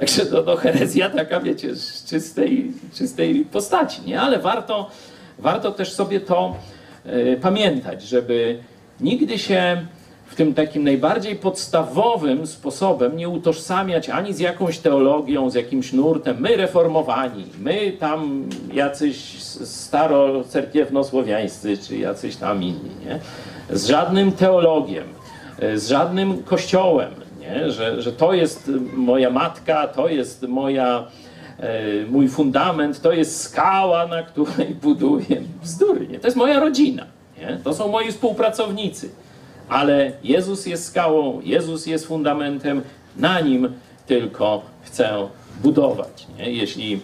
[0.00, 4.20] Także to, to herezja taka, wiecie, z czystej, czystej postaci, nie?
[4.20, 4.90] Ale warto,
[5.38, 6.56] warto też sobie to
[7.04, 8.58] e, pamiętać, żeby
[9.00, 9.86] nigdy się
[10.26, 16.36] w tym takim najbardziej podstawowym sposobem nie utożsamiać ani z jakąś teologią, z jakimś nurtem.
[16.40, 23.18] My reformowani, my tam jacyś starocerkiewnosłowiańscy, czy jacyś tam inni, nie?
[23.76, 25.04] Z żadnym teologiem,
[25.74, 27.10] z żadnym kościołem,
[27.40, 27.70] nie?
[27.70, 31.06] Że, że to jest moja matka, to jest moja,
[31.58, 35.42] e, mój fundament, to jest skała, na której buduję.
[35.62, 36.18] Bzdury, nie?
[36.18, 37.06] To jest moja rodzina,
[37.38, 37.58] nie?
[37.64, 39.10] to są moi współpracownicy.
[39.68, 42.82] Ale Jezus jest skałą, Jezus jest fundamentem,
[43.16, 43.68] na nim
[44.06, 45.28] tylko chcę
[45.62, 46.26] budować.
[46.38, 46.52] Nie?
[46.52, 47.00] Jeśli,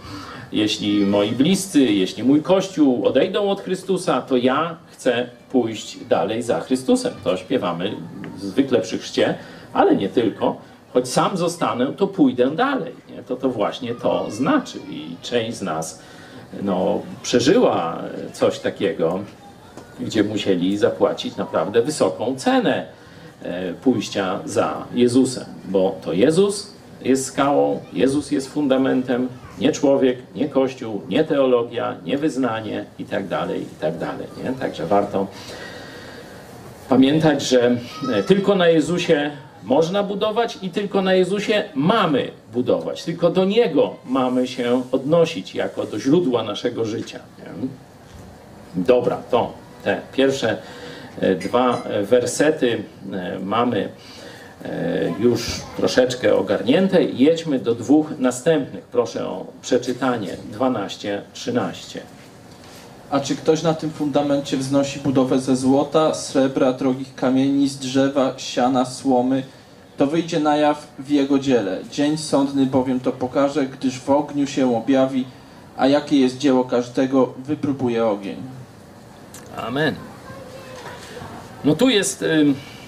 [0.52, 6.60] jeśli moi bliscy, jeśli mój Kościół odejdą od Chrystusa, to ja chcę pójść dalej za
[6.60, 7.12] Chrystusem.
[7.24, 7.94] To śpiewamy
[8.38, 9.34] zwykle przy chrzcie,
[9.72, 10.56] ale nie tylko.
[10.92, 12.92] Choć sam zostanę, to pójdę dalej.
[13.10, 13.22] Nie?
[13.22, 14.78] To to właśnie to znaczy.
[14.90, 16.02] I część z nas
[16.62, 19.20] no, przeżyła coś takiego,
[20.00, 22.86] gdzie musieli zapłacić naprawdę wysoką cenę
[23.42, 26.72] e, pójścia za Jezusem, bo to Jezus
[27.04, 29.28] jest skałą, Jezus jest fundamentem,
[29.58, 33.94] nie człowiek, nie kościół, nie teologia, nie wyznanie i tak dalej, i tak.
[34.44, 34.52] Nie?
[34.52, 35.26] Także warto
[36.88, 37.76] pamiętać, że
[38.14, 39.30] e, tylko na Jezusie
[39.64, 43.04] można budować i tylko na Jezusie mamy budować.
[43.04, 47.18] Tylko do Niego mamy się odnosić jako do źródła naszego życia.
[47.38, 47.68] Nie?
[48.84, 50.56] Dobra, to te pierwsze
[51.20, 53.88] e, dwa e, wersety e, mamy
[55.20, 57.02] już troszeczkę ogarnięte.
[57.02, 58.84] Jedźmy do dwóch następnych.
[58.84, 61.98] Proszę o przeczytanie 12-13.
[63.10, 68.34] A czy ktoś na tym fundamencie wznosi budowę ze złota, srebra, drogich kamieni, z drzewa,
[68.36, 69.42] siana, słomy,
[69.96, 71.78] to wyjdzie na jaw w jego dziele.
[71.90, 75.24] Dzień sądny bowiem to pokaże, gdyż w ogniu się objawi,
[75.76, 78.61] a jakie jest dzieło każdego, wypróbuje ogień.
[79.56, 79.94] Amen.
[81.64, 82.24] No tu jest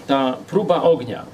[0.06, 1.24] ta próba ognia.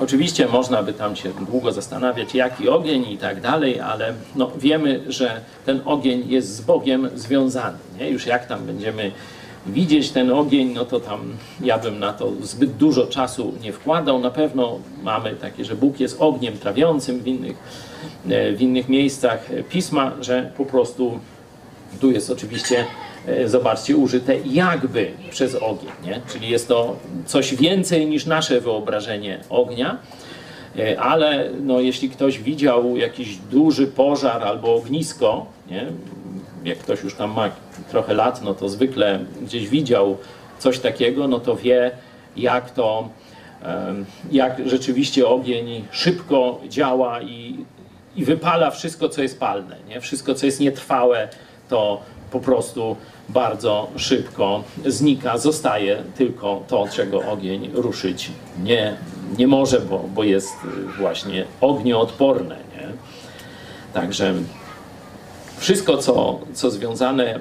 [0.00, 5.00] Oczywiście można by tam się długo zastanawiać, jaki ogień i tak dalej, ale no, wiemy,
[5.08, 7.78] że ten ogień jest z Bogiem związany.
[7.98, 8.10] Nie?
[8.10, 9.12] Już jak tam będziemy
[9.66, 11.20] widzieć ten ogień, no to tam
[11.60, 14.18] ja bym na to zbyt dużo czasu nie wkładał.
[14.18, 17.56] Na pewno mamy takie, że Bóg jest ogniem trawiącym w innych,
[18.28, 21.20] e, w innych miejscach pisma, że po prostu
[22.00, 22.84] tu jest oczywiście,
[23.44, 26.20] zobaczcie, użyte jakby przez ogień, nie?
[26.32, 29.98] czyli jest to coś więcej niż nasze wyobrażenie ognia.
[30.78, 35.86] E, Ale no, jeśli ktoś widział jakiś duży pożar albo ognisko, nie?
[36.64, 37.50] jak ktoś już tam ma
[37.90, 40.16] trochę lat, no to zwykle gdzieś widział
[40.58, 41.90] coś takiego, no to wie,
[42.36, 43.08] jak to,
[44.30, 47.56] jak rzeczywiście ogień szybko działa i,
[48.16, 49.76] i wypala wszystko, co jest palne.
[49.88, 50.00] Nie?
[50.00, 51.28] Wszystko, co jest nietrwałe,
[51.68, 52.96] to po prostu
[53.28, 55.38] bardzo szybko znika.
[55.38, 58.30] Zostaje tylko to, czego ogień ruszyć
[58.62, 58.96] nie,
[59.38, 62.56] nie może, bo, bo jest y, właśnie ognioodporne.
[62.56, 62.88] Nie?
[63.92, 64.34] Także
[65.58, 67.40] wszystko, co, co związane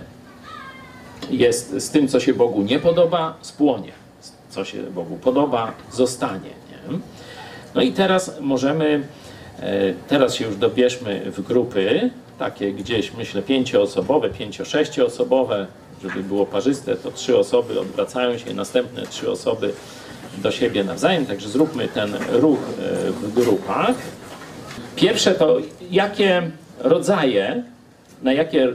[1.29, 3.91] jest z tym, co się Bogu nie podoba, spłonie.
[4.49, 6.49] Co się Bogu podoba, zostanie.
[6.49, 6.97] Nie?
[7.75, 9.03] No i teraz możemy
[9.59, 12.09] E, Teraz się już dobierzmy w grupy,
[12.39, 15.67] takie gdzieś myślę pięcioosobowe, pięcio-sześcioosobowe,
[16.03, 19.73] żeby było parzyste, to trzy osoby odwracają się, następne trzy osoby
[20.37, 23.95] do siebie nawzajem, także zróbmy ten ruch e, w grupach.
[24.95, 25.57] Pierwsze to
[25.91, 27.63] jakie rodzaje,
[28.23, 28.73] na jakie e,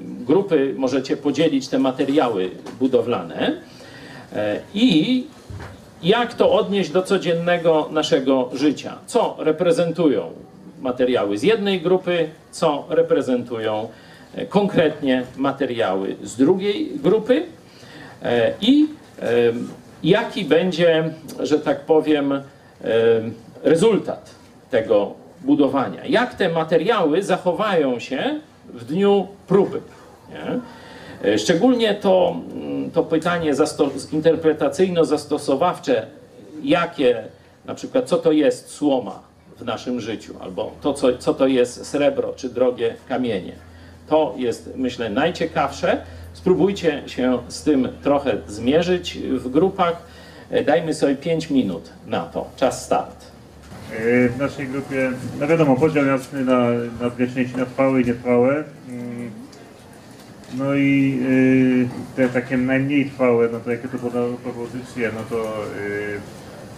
[0.00, 2.50] grupy możecie podzielić te materiały
[2.80, 3.52] budowlane
[4.32, 5.24] e, i
[6.02, 8.98] jak to odnieść do codziennego naszego życia.
[9.06, 10.32] Co reprezentują
[10.80, 13.88] materiały z jednej grupy, co reprezentują
[14.34, 17.42] e, konkretnie materiały z drugiej grupy
[18.22, 18.88] e, i
[19.22, 19.26] e,
[20.02, 22.42] jaki będzie, że tak powiem,
[23.62, 24.30] rezultat
[24.70, 26.06] tego budowania.
[26.06, 28.40] Jak te materiały zachowają się
[28.74, 29.80] w dniu próby.
[30.30, 30.60] Nie?
[31.38, 36.06] Szczególnie to, mm, to pytanie zasto- interpretacyjno-zastosowawcze,
[36.62, 37.24] jakie,
[37.64, 39.29] na przykład, co to jest słoma
[39.60, 43.52] w naszym życiu, albo to, co, co to jest srebro, czy drogie kamienie.
[44.08, 46.02] To jest, myślę, najciekawsze.
[46.32, 50.02] Spróbujcie się z tym trochę zmierzyć w grupach.
[50.50, 52.50] E, Dajmy sobie 5 minut na to.
[52.56, 53.26] Czas start.
[53.92, 56.60] E, W naszej grupie, no wiadomo, podział jasny na,
[57.00, 58.64] na części, na trwałe i nietrwałe.
[58.88, 59.30] Mm,
[60.58, 65.36] No i y, te takie najmniej trwałe, no to jakie to podały propozycje, no to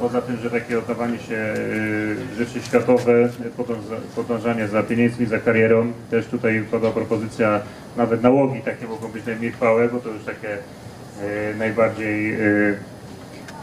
[0.02, 5.92] poza tym, że takie oddawanie się y, rzeczy światowe, podąża, podążanie za pieniędzmi, za karierą,
[6.10, 7.60] też tutaj padła propozycja,
[7.96, 12.78] nawet nałogi takie mogą być najmniej trwałe, bo to już takie y, najbardziej y,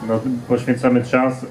[0.08, 1.46] no, poświęcamy czas,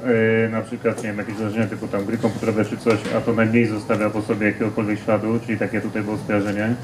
[0.51, 3.66] na przykład, nie wiem, jakieś wydarzenia typu tam gry komputerowe czy coś, a to najmniej
[3.66, 6.74] zostawia po sobie jakiegokolwiek śladu, czyli takie tutaj było skojarzenie,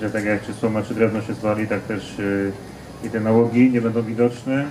[0.00, 2.14] że tak jak czy słoma czy drewno się zwali, tak też
[3.04, 4.64] i te nałogi nie będą widoczne.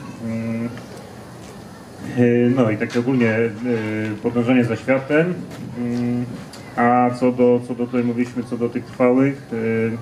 [2.18, 3.52] Yy, No i takie ogólnie yy,
[4.24, 5.34] podążanie za światem.
[5.78, 6.26] Mm.
[6.76, 9.98] A co do, co do tutaj mówiliśmy, co do tych trwałych, yy,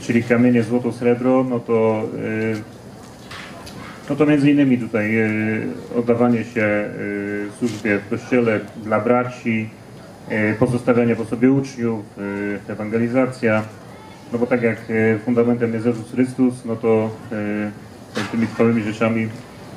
[0.00, 2.04] czyli kamienie, złoto, srebro, no to
[4.10, 5.28] no to między innymi tutaj e,
[5.96, 6.90] oddawanie się e,
[7.58, 9.70] służbie w kościele dla braci,
[10.28, 12.04] e, pozostawianie po sobie uczniów,
[12.68, 13.62] e, ewangelizacja.
[14.32, 19.28] No bo tak jak e, fundamentem jest Jezus Chrystus, no to e, tymi trwałymi rzeczami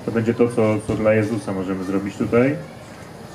[0.06, 2.56] to będzie to, co, co dla Jezusa możemy zrobić tutaj.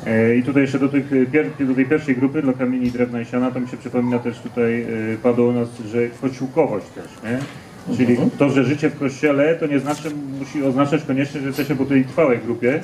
[0.06, 1.12] E, I tutaj jeszcze do, tych,
[1.60, 4.38] e, do tej pierwszej grupy, dla kamieni, drewna i siana, to mi się przypomina też
[4.38, 4.86] tutaj, e,
[5.22, 7.38] padło u nas, że kościółkowość też, nie?
[7.96, 11.84] Czyli to, że życie w kościele, to nie znaczy, musi oznaczać koniecznie, że jesteśmy po
[11.84, 12.80] tej trwałej grupie,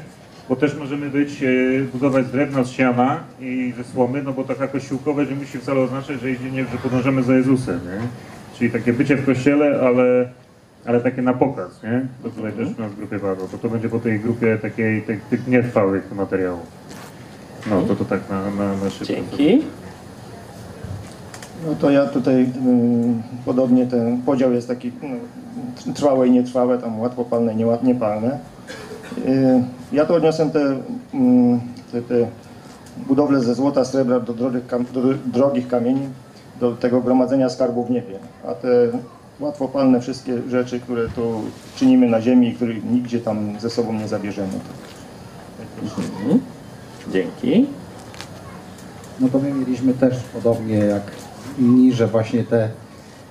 [0.49, 1.45] bo też możemy być,
[1.93, 5.81] budować z drewna, z siana i ze słomy, no bo taka kościółkowość nie musi wcale
[5.81, 8.09] oznaczać, że, idzie, nie, że podążamy za Jezusem, nie?
[8.59, 10.29] Czyli takie bycie w kościele, ale,
[10.87, 12.07] ale takie na pokaz, nie?
[12.23, 15.03] To tutaj też u nas w grupie padło, to to będzie po tej grupie takiej,
[15.03, 16.67] tych, tych nietrwałych materiałów.
[17.71, 19.15] No, to to tak na, na, na szybko.
[19.15, 19.63] Dzięki.
[21.67, 24.93] No to ja tutaj ym, podobnie ten podział jest taki
[25.87, 28.39] no, trwałe i nietrwałe, tam łatwopalne, niepalne.
[29.27, 29.63] Y,
[29.93, 30.77] ja to odniosłem te,
[31.15, 31.61] ym,
[31.93, 32.27] te, te
[32.97, 36.09] budowle ze złota, srebra do drogich, kam, do drogich kamieni,
[36.61, 38.19] do tego gromadzenia skarbu w niebie.
[38.49, 38.69] A te
[39.41, 41.43] łatwopalne wszystkie rzeczy, które tu
[41.77, 44.53] czynimy na ziemi i których nigdzie tam ze sobą nie zabierzemy.
[47.13, 47.67] Dzięki.
[49.21, 51.03] No to my mieliśmy też podobnie jak
[51.59, 52.69] inni, że właśnie te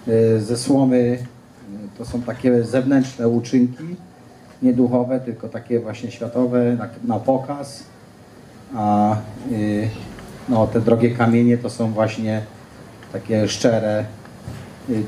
[0.08, 3.84] e, ze słomy e, to są takie zewnętrzne uczynki,
[4.62, 7.84] nie duchowe, tylko takie właśnie światowe na, na pokaz,
[8.76, 9.16] a
[9.52, 9.90] y,
[10.50, 12.42] no, te drogie kamienie to są właśnie
[13.14, 14.06] takie szczere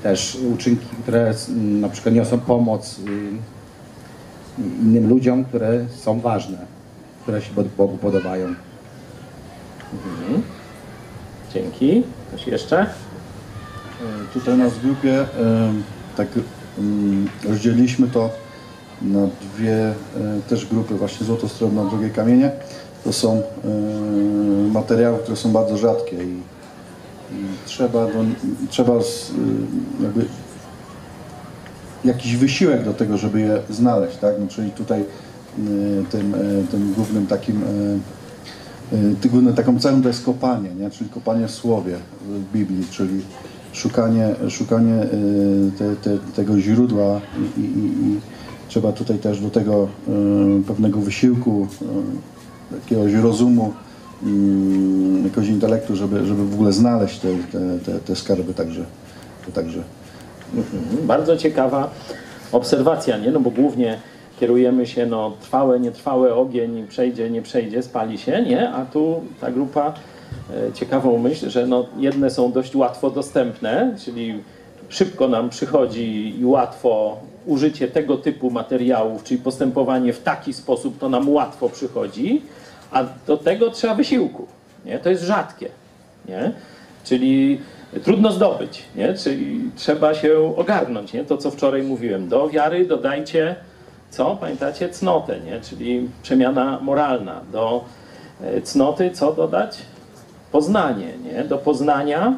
[0.04, 6.58] też uczynki, które m, na przykład niosą pomoc y, innym ludziom, które są ważne,
[7.24, 8.56] które się Bogu podobają.
[11.54, 12.04] Dzięki.
[12.28, 12.80] Ktoś jeszcze?
[12.80, 12.86] E,
[14.34, 15.26] Tutaj nas w grupie e,
[16.18, 16.28] tak
[16.78, 18.30] mm, rozdzieliliśmy to
[19.02, 19.94] na dwie e,
[20.50, 22.52] też grupy, właśnie złoto, srebrno, drugie kamienie.
[23.04, 23.42] To są
[24.72, 26.42] materiały, które są bardzo rzadkie i
[27.66, 28.26] trzeba, do,
[28.70, 29.32] trzeba z,
[30.02, 30.26] e, jakby
[32.06, 34.36] jakiś wysiłek do tego, żeby je znaleźć, tak?
[34.40, 35.06] No, czyli tutaj e,
[36.12, 37.62] tym, e, tym głównym takim
[39.32, 40.90] głównym taką cechą to jest kopanie, nie?
[40.90, 41.96] czyli kopanie w słowie
[42.28, 43.22] w Biblii, czyli
[43.74, 45.08] szukanie, szukanie
[45.78, 47.22] te, te, tego źródła
[47.58, 48.20] i, i, i,
[48.68, 49.88] trzeba tutaj też do tego
[50.68, 51.68] pewnego wysiłku,
[52.72, 53.74] jakiegoś rozumu,
[55.24, 58.86] jakiegoś intelektu, żeby, żeby w ogóle znaleźć te, te, te, te skarby także.
[59.54, 59.84] także.
[60.56, 61.08] Mhm.
[61.08, 61.90] Bardzo ciekawa
[62.52, 63.32] obserwacja, nie?
[63.32, 64.00] No bo głównie
[64.40, 68.70] kierujemy się, no trwałe, nietrwałe, ogień przejdzie, nie przejdzie, spali się, nie?
[68.70, 69.94] A tu ta grupa
[70.70, 74.40] e, ciekawą myśl, że no, jedne są dość łatwo dostępne, czyli
[74.90, 81.10] szybko nam przychodzi i łatwo użycie tego typu materiałów, czyli postępowanie w taki sposób, to
[81.10, 82.42] nam łatwo przychodzi,
[82.92, 84.48] a do tego trzeba wysiłku.
[84.86, 85.00] Nie?
[85.00, 85.70] To jest rzadkie.
[86.30, 86.52] Nie?
[87.04, 87.62] Czyli
[88.04, 89.14] trudno zdobyć, nie?
[89.14, 91.14] czyli trzeba się ogarnąć.
[91.14, 91.24] Nie?
[91.24, 93.56] To, co wczoraj mówiłem, do wiary dodajcie,
[94.10, 94.36] co?
[94.36, 94.90] Pamiętacie?
[94.90, 95.62] Cnotę, nie?
[95.62, 97.42] czyli przemiana moralna.
[97.52, 97.86] Do
[98.42, 99.78] e, cnoty co dodać?
[100.52, 101.18] Poznanie.
[101.18, 101.44] Nie?
[101.44, 102.34] Do poznania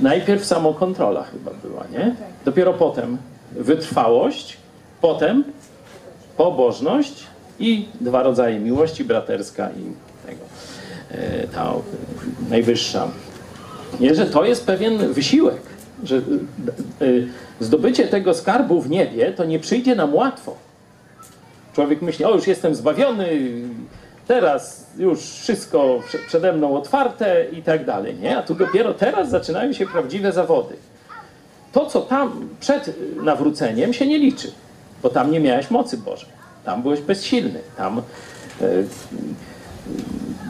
[0.00, 2.14] najpierw samokontrola chyba była, nie?
[2.44, 3.18] Dopiero potem
[3.52, 4.56] wytrwałość,
[5.00, 5.44] potem
[6.36, 7.26] pobożność
[7.58, 9.82] i dwa rodzaje miłości, braterska i
[10.26, 10.40] tego,
[11.10, 11.80] e, ta e,
[12.50, 13.08] najwyższa.
[14.00, 15.60] Nie, że to jest pewien wysiłek,
[16.04, 16.20] że e,
[17.60, 20.56] zdobycie tego skarbu w niebie to nie przyjdzie nam łatwo.
[21.74, 23.28] Człowiek myśli, o już jestem zbawiony,
[24.28, 28.38] teraz już wszystko prze- przede mną otwarte i tak dalej, nie?
[28.38, 30.74] A tu dopiero teraz zaczynają się prawdziwe zawody.
[31.72, 34.50] To, co tam przed nawróceniem się nie liczy,
[35.02, 36.35] bo tam nie miałeś mocy Bożej.
[36.66, 37.60] Tam byłeś bezsilny.
[37.76, 38.02] Tam e,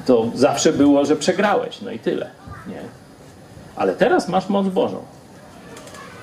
[0.06, 2.30] to zawsze było, że przegrałeś, no i tyle,
[2.68, 2.80] nie?
[3.76, 5.02] Ale teraz masz moc Bożą.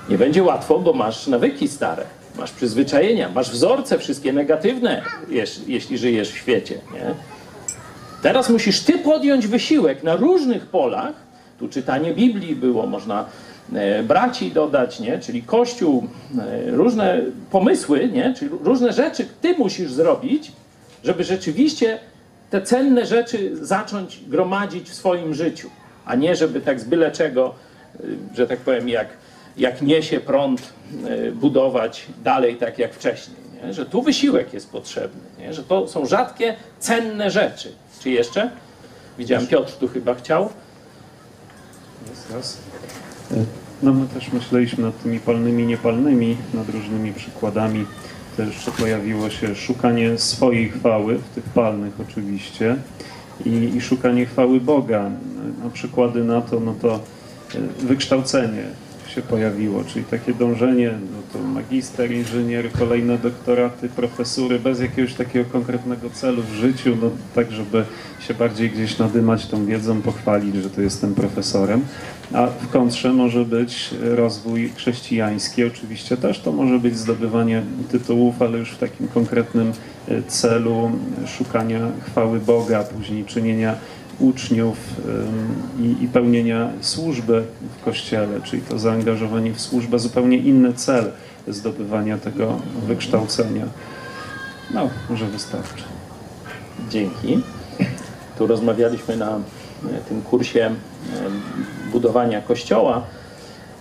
[0.09, 2.03] Nie będzie łatwo, bo masz nawyki stare,
[2.37, 5.01] masz przyzwyczajenia, masz wzorce wszystkie negatywne,
[5.67, 6.77] jeśli żyjesz w świecie.
[6.93, 7.15] Nie?
[8.21, 11.13] Teraz musisz ty podjąć wysiłek na różnych polach.
[11.59, 13.25] Tu czytanie Biblii było, można
[14.03, 15.19] braci dodać, nie?
[15.19, 16.07] czyli Kościół,
[16.39, 18.33] e, różne pomysły, nie?
[18.33, 20.51] czyli różne rzeczy ty musisz zrobić,
[21.03, 21.99] żeby rzeczywiście
[22.49, 25.69] te cenne rzeczy zacząć gromadzić w swoim życiu,
[26.05, 27.55] a nie żeby tak z byle czego,
[27.99, 29.07] y, że tak powiem, jak,
[29.57, 30.73] jak niesie prąd,
[31.33, 33.37] budować dalej tak jak wcześniej.
[33.63, 33.73] Nie?
[33.73, 35.53] Że tu wysiłek jest potrzebny, nie?
[35.53, 37.71] że to są rzadkie, cenne rzeczy.
[37.99, 38.49] Czy jeszcze?
[39.17, 40.49] Widziałem, Piotr tu chyba chciał.
[43.83, 47.85] No my też myśleliśmy nad tymi palnymi, niepalnymi, nad różnymi przykładami.
[48.37, 52.75] Też pojawiło się szukanie swojej chwały, w tych palnych oczywiście,
[53.45, 55.11] i, i szukanie chwały Boga.
[55.63, 56.99] No, przykłady na to, no to
[57.55, 58.63] e, wykształcenie
[59.15, 65.49] się pojawiło, czyli takie dążenie, no to magister, inżynier, kolejne doktoraty, profesury, bez jakiegoś takiego
[65.49, 67.85] konkretnego celu w życiu, no tak, żeby
[68.19, 71.81] się bardziej gdzieś nadymać tą wiedzą, pochwalić, że to jestem profesorem.
[72.33, 78.57] A w kontrze może być rozwój chrześcijański, oczywiście też to może być zdobywanie tytułów, ale
[78.57, 79.71] już w takim konkretnym
[80.07, 80.91] e, celu
[81.37, 83.75] szukania chwały Boga, później czynienia
[84.19, 84.77] uczniów
[85.79, 87.43] i, i pełnienia służby
[87.79, 91.11] w Kościele, czyli to zaangażowanie w służbę, zupełnie inny cel
[91.47, 93.65] zdobywania tego wykształcenia.
[94.73, 95.83] No, może wystarczy.
[96.89, 97.41] Dzięki.
[98.37, 99.39] Tu rozmawialiśmy na e,
[100.09, 100.75] tym kursie
[101.91, 103.03] budowania kościoła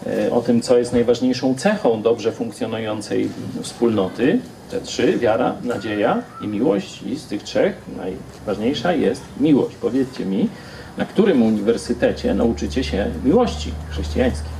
[0.06, 3.28] e, o tym, co jest najważniejszą cechą dobrze funkcjonującej
[3.62, 4.38] wspólnoty.
[4.72, 7.02] Te trzy, wiara, nadzieja i miłość.
[7.02, 9.76] I z tych trzech najważniejsza jest miłość.
[9.76, 10.48] Powiedzcie mi,
[10.96, 14.50] na którym uniwersytecie nauczycie się miłości chrześcijańskiej?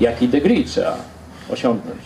[0.00, 0.96] Jaki degree trzeba
[1.50, 1.98] osiągnąć?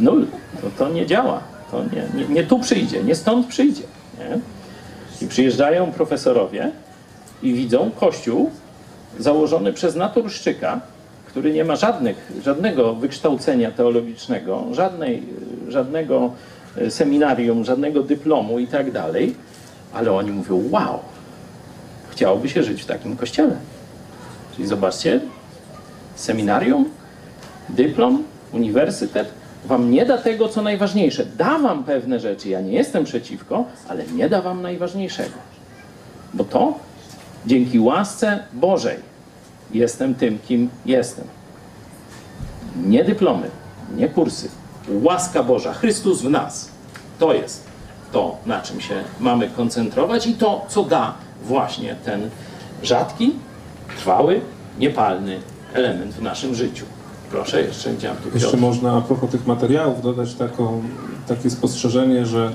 [0.00, 0.26] Nul.
[0.60, 1.40] To, to nie działa.
[1.70, 3.84] To nie, nie, nie tu przyjdzie, nie stąd przyjdzie.
[4.18, 4.38] Nie?
[5.26, 6.70] I przyjeżdżają profesorowie
[7.42, 8.50] i widzą kościół
[9.18, 10.80] założony przez naturszczyka,
[11.32, 15.22] który nie ma żadnych, żadnego wykształcenia teologicznego, żadnej,
[15.68, 16.32] żadnego
[16.76, 19.34] e, seminarium, żadnego dyplomu i tak dalej,
[19.92, 20.98] ale oni mówią, wow,
[22.10, 23.56] chciałoby się żyć w takim kościele.
[24.56, 25.20] Czyli zobaczcie,
[26.14, 26.88] seminarium,
[27.68, 28.22] dyplom,
[28.52, 29.28] uniwersytet
[29.64, 31.26] wam nie da tego, co najważniejsze.
[31.26, 35.38] Da wam pewne rzeczy, ja nie jestem przeciwko, ale nie da wam najważniejszego.
[36.34, 36.78] Bo to
[37.46, 39.11] dzięki łasce Bożej
[39.74, 41.24] jestem tym, kim jestem.
[42.86, 43.50] Nie dyplomy,
[43.96, 44.48] nie kursy.
[44.88, 46.68] Łaska Boża, Chrystus w nas.
[47.18, 47.64] To jest
[48.12, 51.14] to, na czym się mamy koncentrować i to, co da
[51.44, 52.30] właśnie ten
[52.82, 53.32] rzadki,
[53.96, 54.40] trwały,
[54.78, 55.40] niepalny
[55.74, 56.84] element w naszym życiu.
[57.30, 60.82] Proszę, jeszcze chciałem tu Jeszcze można a propos tych materiałów dodać taką,
[61.28, 62.52] takie spostrzeżenie, że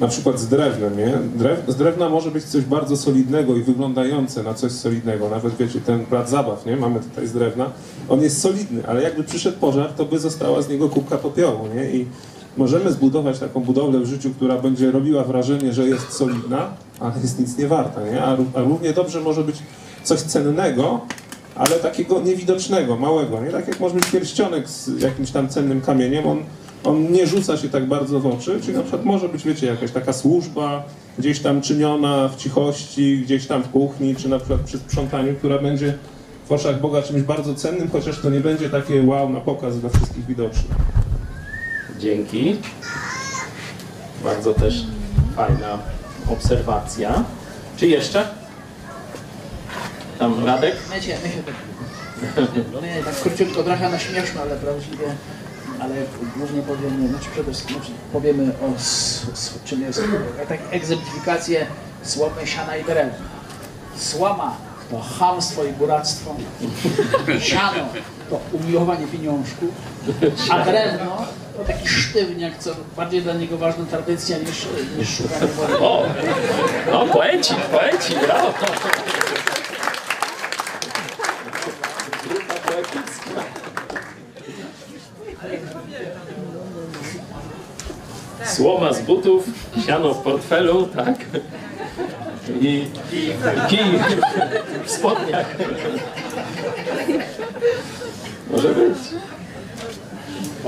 [0.00, 1.18] na przykład z drewnem, nie?
[1.36, 5.28] Drew, z drewna może być coś bardzo solidnego i wyglądające na coś solidnego.
[5.28, 6.76] Nawet wiecie, ten plac zabaw, nie?
[6.76, 7.70] Mamy tutaj z drewna.
[8.08, 11.90] On jest solidny, ale jakby przyszedł pożar, to by została z niego kubka popiołu, nie?
[11.90, 12.06] I
[12.56, 16.70] możemy zbudować taką budowlę w życiu, która będzie robiła wrażenie, że jest solidna,
[17.00, 18.22] ale jest nic nie warta, nie?
[18.22, 19.56] A, a równie dobrze może być
[20.04, 21.00] coś cennego,
[21.54, 23.50] ale takiego niewidocznego, małego, nie?
[23.50, 26.38] Tak jak może być pierścionek z jakimś tam cennym kamieniem, on
[26.84, 29.90] on nie rzuca się tak bardzo w oczy, czyli na przykład może być, wiecie, jakaś
[29.90, 30.84] taka służba
[31.18, 35.58] gdzieś tam czyniona w cichości, gdzieś tam w kuchni, czy na przykład przy sprzątaniu, która
[35.58, 35.94] będzie
[36.48, 39.90] w oczach Boga czymś bardzo cennym, chociaż to nie będzie takie wow na pokaz dla
[39.90, 40.78] wszystkich widocznych.
[41.98, 42.56] Dzięki.
[44.24, 44.84] Bardzo też
[45.36, 45.78] fajna
[46.28, 47.24] obserwacja.
[47.76, 48.28] Czy jeszcze?
[50.18, 50.76] Tam Radek?
[50.90, 51.54] My się, my się tak,
[52.82, 55.04] my tak króciutko, trochę na śmieszno, ale prawdziwie,
[55.80, 55.94] ale
[56.36, 60.02] głównie powiemy, znaczy przede wszystkim znaczy powiemy o s, s, czym jest,
[60.48, 61.66] tak egzemplifikację
[62.02, 63.14] słomy siana i drewna.
[63.96, 64.56] Słoma
[64.90, 66.34] to chamstwo i buractwo,
[67.40, 67.88] siano
[68.30, 69.70] to umiłowanie pieniążków,
[70.50, 71.24] a drewno
[71.56, 74.66] to taki sztywniak, co bardziej dla niego ważna tradycja niż,
[74.98, 75.78] niż szukanie wody.
[75.78, 76.06] O,
[76.92, 78.52] no poeci, poeci, brawo.
[82.28, 83.40] Grupa poetycka.
[88.60, 89.44] Słoma z butów,
[89.86, 91.16] siano w portfelu, tak?
[92.60, 92.86] I
[93.68, 93.98] kij
[94.84, 95.56] w spodniach.
[98.50, 98.98] Może być.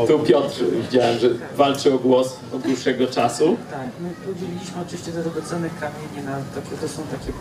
[0.08, 3.56] Tu Piotr widziałem, że walczy o głos od dłuższego czasu.
[3.70, 7.32] Tak, my podzieliliśmy oczywiście te drogocenne kamienie na takie, to są takie,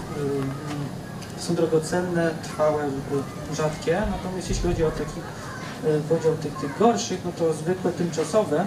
[1.38, 5.20] to są drogocenne, trwałe, y, rzadkie, natomiast jeśli chodzi o taki
[5.86, 8.66] y, podział tych, tych gorszych, no to zwykłe, tymczasowe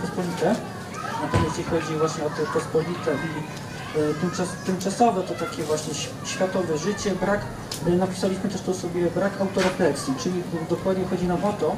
[0.00, 0.54] pospolite,
[1.22, 3.60] natomiast jeśli chodzi właśnie o te pospolite i
[4.20, 7.40] tymczas, tymczasowe, to takie właśnie światowe życie, brak,
[7.86, 11.76] y, napisaliśmy też tu sobie brak autorefleksji, czyli dokładnie chodzi nam o to,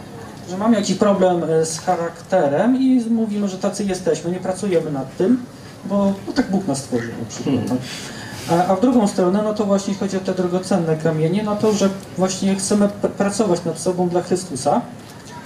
[0.51, 5.17] że mamy jakiś problem e, z charakterem i mówimy, że tacy jesteśmy, nie pracujemy nad
[5.17, 5.45] tym,
[5.85, 7.69] bo no tak Bóg nas stworzył na przykład.
[7.69, 8.69] tak.
[8.69, 11.91] A, w drugą stronę, no to właśnie chodzi o te drogocenne kamienie, no to, że
[12.19, 14.81] właśnie chcemy pr- pracować nad sobą dla Chrystusa.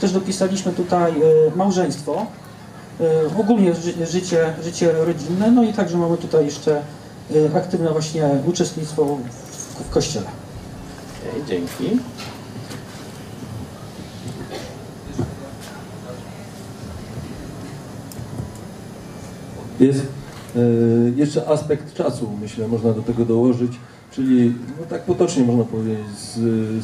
[0.00, 2.45] Też dopisaliśmy tutaj e, małżeństwo, e,
[3.38, 6.82] ogólnie ży, życie, życie rodzinne, no i także mamy tutaj jeszcze
[7.52, 9.18] e, aktywne właśnie uczestnictwo
[9.84, 10.26] w, Kościele.
[11.30, 11.98] Okej, dzięki.
[19.80, 20.00] Jest
[20.56, 20.60] e,
[21.16, 23.72] jeszcze aspekt czasu, myślę, można do tego dołożyć,
[24.12, 26.34] czyli no tak potocznie można powiedzieć, z,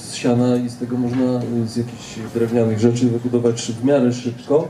[0.03, 4.69] z siana i z tego można e, z jakichś drewnianych rzeczy wybudować w miarę szybko,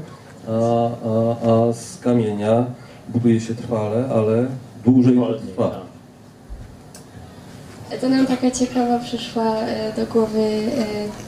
[0.49, 2.65] a, a, a z kamienia
[3.09, 4.47] buduje się trwale, ale
[4.85, 5.93] dłużej to trwa.
[8.01, 10.63] To nam taka ciekawa przyszła e, do głowy,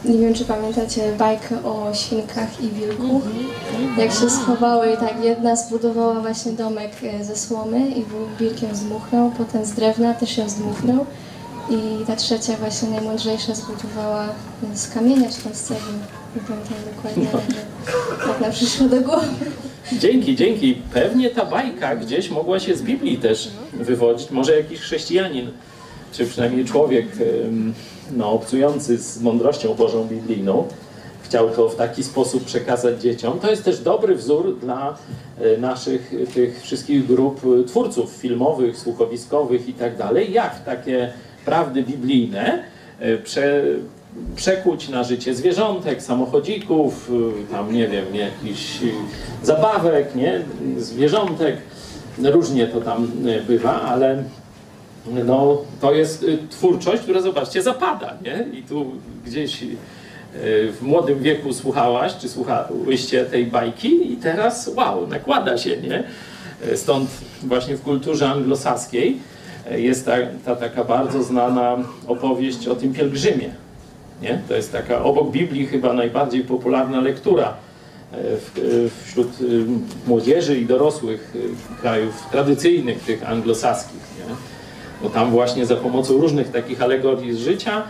[0.04, 3.20] e, nie wiem czy pamiętacie bajkę o świnkach i wilku.
[3.98, 8.74] Jak się schowały i tak jedna zbudowała właśnie domek e, ze słomy i był wilkiem
[8.74, 11.06] zdmuchnął, potem z drewna też ją zdmuchnął
[11.70, 14.28] i ta trzecia właśnie najmądrzejsza zbudowała
[14.74, 15.92] z kamienia cegły.
[16.36, 19.26] Nie pamiętam dokładnie, ale tak nam przyszło do głowy.
[19.92, 20.74] Dzięki, dzięki.
[20.92, 24.30] Pewnie ta bajka gdzieś mogła się z Biblii też wywodzić.
[24.30, 25.50] Może jakiś chrześcijanin,
[26.12, 27.06] czy przynajmniej człowiek
[28.12, 30.68] no, obcujący z mądrością Bożą biblijną,
[31.22, 33.40] chciał to w taki sposób przekazać dzieciom.
[33.40, 34.98] To jest też dobry wzór dla
[35.38, 41.12] e, naszych tych wszystkich grup twórców filmowych, słuchowiskowych i tak dalej, jak takie
[41.44, 42.64] prawdy biblijne
[43.00, 43.62] e, prze,
[44.36, 48.92] przekuć na życie zwierzątek, samochodzików, y, tam nie wiem, jakichś y,
[49.42, 50.40] zabawek, nie,
[50.78, 51.56] zwierzątek.
[52.22, 53.10] Różnie to tam
[53.46, 54.24] bywa, ale
[55.26, 58.58] no, to jest twórczość, która zobaczcie, zapada, nie?
[58.58, 58.92] I tu
[59.26, 59.64] gdzieś
[60.72, 66.04] w młodym wieku słuchałaś, czy słuchałyście tej bajki i teraz wow, nakłada się, nie?
[66.76, 67.10] Stąd
[67.42, 69.18] właśnie w kulturze anglosaskiej
[69.70, 70.12] jest ta,
[70.44, 73.50] ta taka bardzo znana opowieść o tym pielgrzymie.
[74.22, 74.38] Nie?
[74.48, 77.54] To jest taka obok Biblii chyba najbardziej popularna lektura
[78.12, 78.60] e, w, e,
[79.04, 79.44] wśród e,
[80.08, 81.34] młodzieży i dorosłych
[81.80, 84.00] krajów tradycyjnych, tych anglosaskich.
[84.18, 84.34] Nie?
[85.02, 87.82] Bo tam właśnie za pomocą różnych takich alegorii z życia,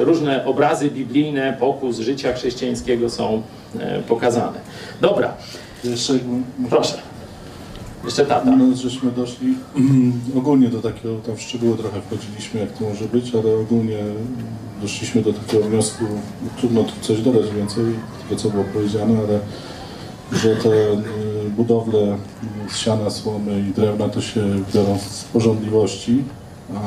[0.00, 3.42] różne obrazy biblijne, pokus życia chrześcijańskiego są
[4.08, 4.58] pokazane.
[5.00, 5.34] Dobra,
[5.84, 6.12] Jeszcze,
[6.70, 6.98] proszę.
[8.04, 8.56] Jeszcze tata.
[8.56, 9.54] No, żeśmy doszli
[10.36, 13.98] ogólnie do takiego, tam w szczegóły trochę wchodziliśmy, jak to może być, ale ogólnie
[14.82, 16.04] doszliśmy do takiego wniosku,
[16.58, 17.84] trudno tu coś dodać więcej,
[18.28, 19.38] tego co było powiedziane, ale
[20.32, 22.16] że te y, budowle
[22.70, 24.40] z siana, słomy i drewna to się
[24.74, 26.24] biorą z porządliwości,
[26.74, 26.80] a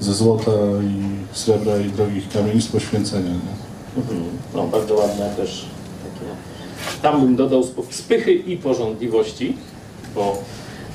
[0.00, 0.50] ze złota
[0.82, 3.30] i srebra i drogich kamieni z poświęcenia.
[3.30, 4.02] Nie?
[4.02, 4.20] Mhm.
[4.54, 5.66] No, bardzo ładne też
[6.04, 6.26] takie.
[7.02, 9.56] Tam bym dodał sp- spychy i porządliwości,
[10.16, 10.42] bo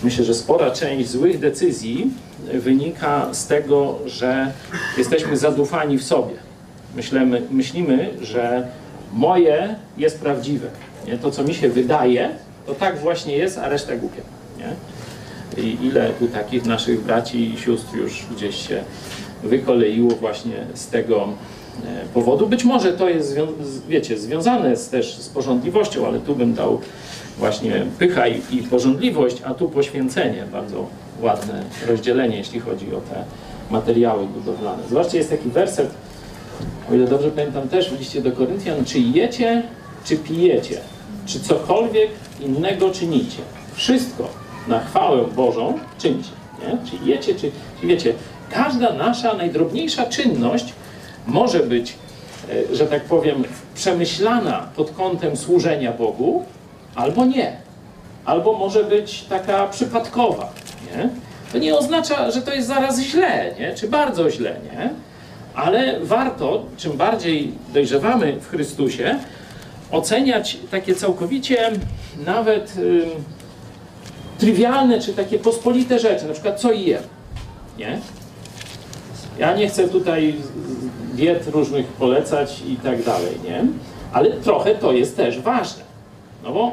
[0.03, 2.11] myślę, że spora część złych decyzji
[2.53, 4.51] wynika z tego, że
[4.97, 6.33] jesteśmy zadufani w sobie.
[6.95, 8.67] Myślimy, myślimy że
[9.13, 10.67] moje jest prawdziwe,
[11.07, 11.17] Nie?
[11.17, 12.29] To, co mi się wydaje,
[12.65, 14.21] to tak właśnie jest, a reszta głupia.
[14.57, 14.73] Nie?
[15.63, 18.83] I ile tu takich naszych braci i sióstr już gdzieś się
[19.43, 21.27] wykoleiło właśnie z tego
[21.85, 22.47] e, powodu.
[22.47, 23.37] Być może to jest,
[23.89, 26.81] wiecie, związane z, też z porządliwością, ale tu bym dał
[27.37, 30.45] właśnie pycha i, i porządliwość, a tu poświęcenie.
[30.51, 30.85] Bardzo
[31.21, 33.23] ładne rozdzielenie, jeśli chodzi o te
[33.69, 34.83] materiały budowlane.
[34.89, 35.89] Zobaczcie, jest taki werset,
[36.91, 39.63] o ile dobrze pamiętam też w liście do Koryntian, czy jecie,
[40.05, 40.77] czy pijecie,
[41.25, 42.09] czy cokolwiek
[42.39, 43.37] innego czynicie.
[43.73, 44.29] Wszystko
[44.67, 46.29] na chwałę Bożą czyńcie.
[46.59, 46.77] Nie?
[46.89, 47.51] Czy jecie, czy,
[47.81, 48.13] czy wiecie.
[48.49, 50.73] Każda nasza najdrobniejsza czynność
[51.27, 51.93] może być,
[52.71, 53.43] e, że tak powiem,
[53.75, 56.45] przemyślana pod kątem służenia Bogu,
[56.95, 57.57] albo nie.
[58.25, 60.53] Albo może być taka przypadkowa.
[60.95, 61.09] Nie?
[61.51, 63.73] To nie oznacza, że to jest zaraz źle, nie?
[63.75, 64.89] czy bardzo źle, nie?
[65.55, 69.19] ale warto, czym bardziej dojrzewamy w Chrystusie,
[69.91, 71.71] oceniać takie całkowicie
[72.25, 73.09] nawet ym,
[74.37, 77.03] trywialne czy takie pospolite rzeczy, na przykład co jem.
[77.77, 77.99] Nie?
[79.39, 80.35] Ja nie chcę tutaj
[81.13, 83.65] diet różnych polecać i tak dalej, nie?
[84.13, 85.90] Ale trochę to jest też ważne.
[86.43, 86.71] No bo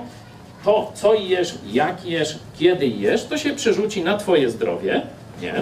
[0.64, 5.02] to, co jesz, jak jesz, kiedy jesz, to się przerzuci na twoje zdrowie,
[5.42, 5.54] nie?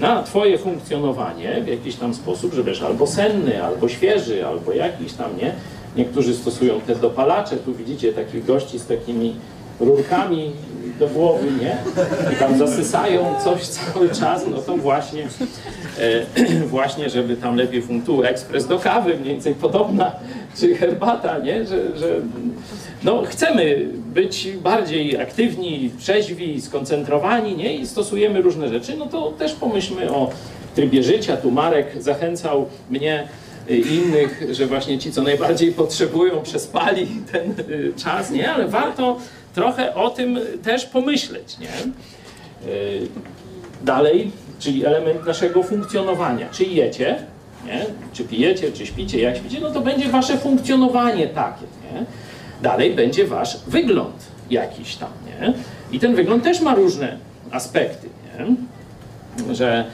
[0.00, 5.12] Na twoje funkcjonowanie w jakiś tam sposób, że wiesz, albo senny, albo świeży, albo jakiś
[5.12, 5.52] tam, nie?
[5.96, 9.34] Niektórzy stosują te dopalacze, tu widzicie takich gości z takimi
[9.80, 10.52] rurkami
[11.02, 11.76] do głowy, nie?
[12.32, 15.28] I tam zasysają coś cały czas, no to właśnie,
[15.98, 20.12] e, właśnie żeby tam lepiej funkcjonował ekspres do kawy, mniej więcej podobna,
[20.56, 21.66] czy herbata, nie?
[21.66, 22.20] Że, że
[23.02, 27.74] no, chcemy być bardziej aktywni, trzeźwi, skoncentrowani, nie?
[27.74, 30.30] I stosujemy różne rzeczy, no to też pomyślmy o
[30.74, 31.36] trybie życia.
[31.36, 33.28] Tu Marek zachęcał mnie
[33.68, 38.52] innych, że właśnie ci, co najbardziej potrzebują, przespali ten y, czas, nie?
[38.52, 39.18] Ale warto
[39.54, 41.92] trochę o tym też pomyśleć, nie?
[42.72, 43.08] Y,
[43.84, 46.48] Dalej, czyli element naszego funkcjonowania.
[46.52, 47.16] Czy jecie,
[47.66, 47.86] nie?
[48.12, 51.66] czy pijecie, czy śpicie, jak śpicie, no to będzie wasze funkcjonowanie takie.
[51.92, 52.04] Nie?
[52.62, 54.14] Dalej będzie wasz wygląd
[54.50, 55.08] jakiś tam.
[55.26, 55.52] Nie?
[55.92, 57.16] I ten wygląd też ma różne
[57.50, 58.08] aspekty.
[58.38, 59.54] Nie?
[59.54, 59.84] Że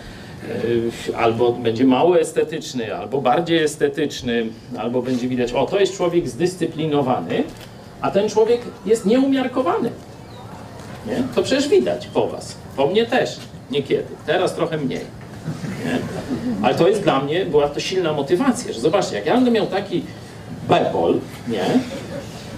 [1.11, 4.47] y, albo będzie mało estetyczny, albo bardziej estetyczny,
[4.79, 7.45] albo będzie widać, o to jest człowiek zdyscyplinowany,
[8.01, 9.91] a ten człowiek jest nieumiarkowany.
[11.07, 11.23] Nie?
[11.35, 12.57] To przecież widać po was.
[12.77, 13.39] Po mnie też
[13.71, 14.09] niekiedy.
[14.27, 15.05] Teraz trochę mniej.
[15.85, 15.99] Nie?
[16.63, 19.67] Ale to jest dla mnie, była to silna motywacja, że zobaczcie, jak ja będę miał
[19.67, 20.03] taki
[20.69, 21.65] bebol, nie?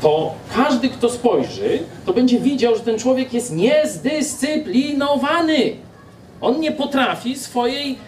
[0.01, 5.72] to każdy, kto spojrzy, to będzie widział, że ten człowiek jest niezdyscyplinowany.
[6.41, 7.99] On nie potrafi swojej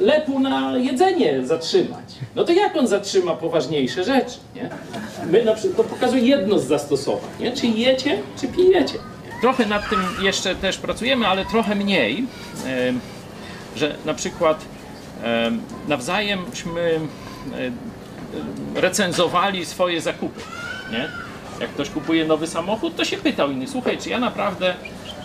[0.00, 2.04] lepu na jedzenie zatrzymać.
[2.34, 4.38] No to jak on zatrzyma poważniejsze rzeczy?
[4.54, 4.70] Nie?
[5.30, 7.30] My na przykład, to pokazuje jedno z zastosowań.
[7.40, 7.52] Nie?
[7.52, 8.98] Czy jecie, czy pijecie.
[9.40, 12.26] Trochę nad tym jeszcze też pracujemy, ale trochę mniej.
[13.76, 14.64] Że na przykład
[15.22, 17.00] em, nawzajemśmy
[17.58, 17.76] em,
[18.74, 20.40] recenzowali swoje zakupy.
[20.92, 21.08] Nie?
[21.60, 24.74] Jak ktoś kupuje nowy samochód, to się pytał inny, słuchaj, czy ja naprawdę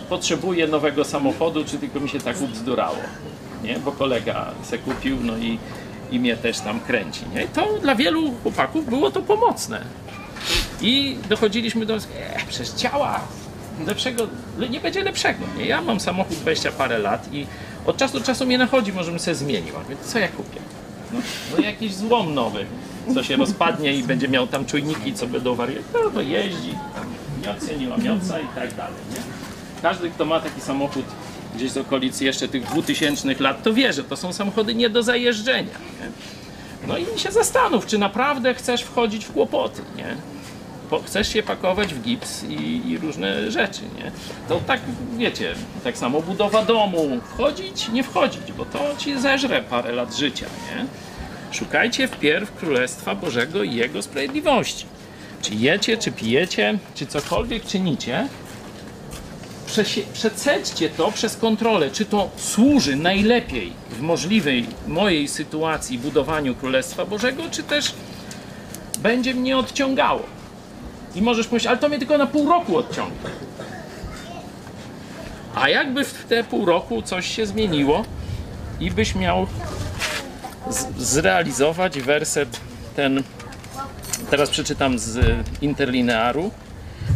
[0.10, 2.98] potrzebuję nowego samochodu, czy tylko mi się tak ubzdurało,
[3.64, 3.80] nie?
[3.80, 5.60] Bo kolega se kupił, no i,
[6.12, 7.44] i mnie też tam kręci, nie?
[7.44, 9.82] I to dla wielu chłopaków było to pomocne.
[10.82, 12.00] I dochodziliśmy do, e,
[12.48, 13.20] przecież działa,
[13.88, 14.28] lepszego,
[14.70, 15.66] nie będzie lepszego, nie?
[15.66, 17.48] Ja mam samochód 20 parę lat i
[17.86, 20.60] od czasu do czasu mnie nachodzi, może sobie zmienił, mówię, co ja kupię?
[21.14, 21.20] No,
[21.58, 22.66] no jakiś złom nowy,
[23.14, 25.86] co się rozpadnie i będzie miał tam czujniki, co będą wariować.
[25.94, 27.06] No to jeździ, tam
[27.42, 29.00] mioce, nie i tak dalej.
[29.14, 29.22] Nie?
[29.82, 31.06] Każdy, kto ma taki samochód
[31.56, 35.04] gdzieś z okolic jeszcze tych 2000 lat, to wie, że to są samochody nie do
[35.04, 35.62] zajeżdżenia.
[36.00, 36.10] Nie?
[36.88, 40.16] No i się zastanów, czy naprawdę chcesz wchodzić w kłopoty, nie?
[40.90, 44.12] Bo chcesz się pakować w gips i, i różne rzeczy, nie?
[44.48, 44.82] To tak,
[45.18, 50.46] wiecie, tak samo budowa domu, wchodzić, nie wchodzić, bo to ci zeżre parę lat życia,
[50.46, 50.86] nie?
[51.52, 54.86] Szukajcie wpierw Królestwa Bożego i Jego sprawiedliwości.
[55.42, 58.28] Czy jecie, czy pijecie, czy cokolwiek czynicie,
[60.14, 67.44] przecećcie to przez kontrolę, czy to służy najlepiej w możliwej mojej sytuacji budowaniu Królestwa Bożego,
[67.52, 67.94] czy też
[69.00, 70.24] będzie mnie odciągało.
[71.16, 73.30] I możesz powiedzieć, ale to mnie tylko na pół roku odciąga.
[75.56, 78.06] A jakby w te pół roku coś się zmieniło
[78.80, 79.48] i byś miał
[80.98, 82.60] zrealizować werset
[82.96, 83.24] ten,
[84.30, 85.20] teraz przeczytam z
[85.62, 86.52] interlinearu.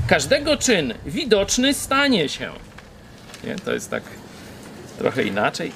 [0.07, 2.51] Każdego czyn widoczny stanie się.
[3.43, 3.55] Nie?
[3.55, 4.03] To jest tak
[4.97, 5.71] trochę inaczej.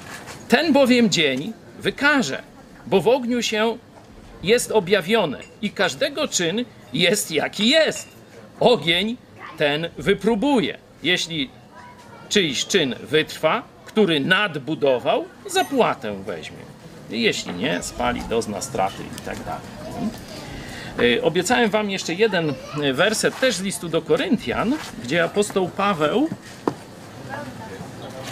[0.48, 2.42] Ten bowiem dzień wykaże,
[2.86, 3.78] bo w ogniu się
[4.42, 8.08] jest objawione i każdego czyn jest jaki jest.
[8.60, 9.16] ogień
[9.56, 10.78] ten wypróbuje.
[11.02, 11.50] Jeśli
[12.28, 16.68] czyjś czyn wytrwa, który nadbudował, zapłatę weźmie.
[17.10, 19.62] Jeśli nie, spali, dozna straty i tak dalej.
[21.02, 24.74] Y, Obiecałem wam jeszcze jeden y, werset też z listu do Koryntian,
[25.04, 26.28] gdzie apostoł Paweł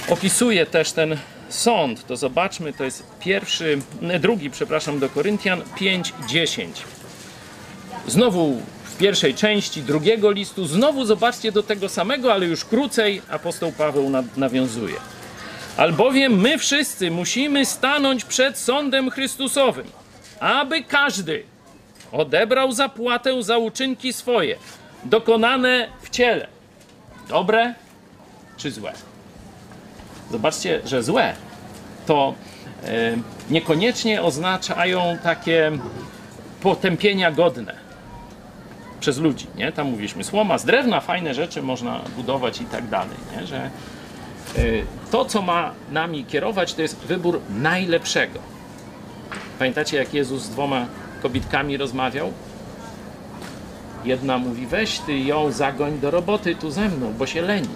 [0.08, 1.16] opisuje też ten
[1.48, 2.06] sąd.
[2.06, 3.78] To zobaczmy, to jest pierwszy,
[4.20, 6.66] drugi, przepraszam, do Koryntian 5:10.
[8.06, 13.72] Znowu w pierwszej części drugiego listu, znowu zobaczcie do tego samego, ale już krócej apostoł
[13.72, 14.94] Paweł na- nawiązuje.
[15.76, 19.86] Albowiem my wszyscy musimy stanąć przed sądem Chrystusowym,
[20.40, 21.44] aby każdy
[22.16, 24.56] odebrał zapłatę za uczynki swoje,
[25.04, 26.46] dokonane w ciele.
[27.28, 27.74] Dobre
[28.56, 28.92] czy złe?
[30.30, 31.34] Zobaczcie, że złe
[32.06, 32.34] to
[32.84, 33.16] e,
[33.50, 35.72] niekoniecznie oznaczają takie
[36.60, 37.86] potępienia godne
[39.00, 39.72] przez ludzi, nie?
[39.72, 43.46] Tam mówiliśmy, słoma z drewna, fajne rzeczy można budować i tak dalej, nie?
[43.46, 43.70] Że
[44.58, 48.38] y, to, co ma nami kierować, to jest wybór najlepszego.
[49.58, 50.86] Pamiętacie, jak Jezus z dwoma
[51.22, 52.32] kobitkami rozmawiał?
[54.04, 57.68] Jedna mówi, weź ty ją zagoń do roboty tu ze mną, bo się leni.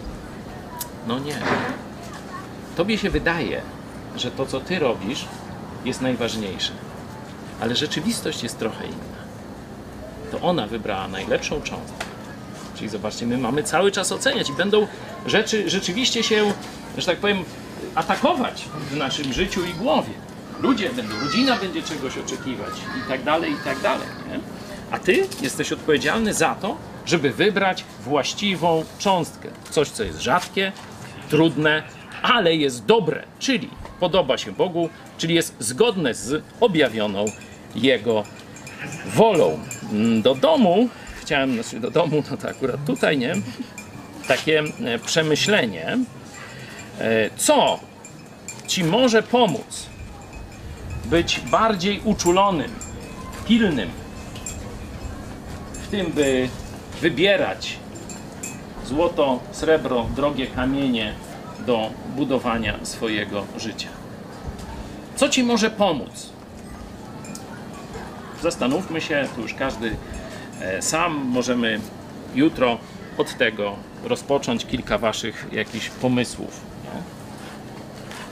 [1.07, 1.39] No nie.
[2.77, 3.63] Tobie się wydaje,
[4.17, 5.25] że to, co ty robisz,
[5.85, 6.73] jest najważniejsze.
[7.61, 9.21] Ale rzeczywistość jest trochę inna.
[10.31, 12.05] To ona wybrała najlepszą cząstkę.
[12.75, 14.87] Czyli zobaczcie, my mamy cały czas oceniać i będą
[15.27, 16.53] rzeczy rzeczywiście się,
[16.99, 17.45] że tak powiem,
[17.95, 20.13] atakować w naszym życiu i głowie.
[20.63, 24.07] Ludzie będą, rodzina będzie czegoś oczekiwać i tak dalej, i tak dalej.
[24.29, 24.41] Nie?
[24.91, 29.49] A ty jesteś odpowiedzialny za to, żeby wybrać właściwą cząstkę.
[29.71, 30.73] Coś, co jest rzadkie,
[31.29, 31.83] trudne,
[32.23, 34.89] ale jest dobre, czyli podoba się Bogu,
[35.19, 37.25] czyli jest zgodne z objawioną
[37.75, 38.25] Jego
[39.07, 39.59] wolą.
[39.93, 40.89] Mm, Do domu,
[41.23, 43.35] chciałem, znaczy do domu, no to akurat tutaj, nie?
[44.29, 45.99] Takie e, przemyślenie,
[46.99, 47.81] e, co
[48.67, 49.90] ci może pomóc
[51.11, 52.71] być bardziej uczulonym,
[53.47, 53.91] pilnym
[55.73, 56.49] w tym, by
[57.01, 57.79] wybierać
[58.87, 61.15] złoto, srebro, drogie kamienie
[61.67, 63.89] do budowania swojego życia.
[65.17, 66.33] Co ci może pomóc?
[68.43, 69.97] Zastanówmy się, tu już każdy
[70.61, 71.81] e, sam możemy
[72.35, 72.79] jutro
[73.19, 76.70] od tego rozpocząć kilka waszych jakichś pomysłów.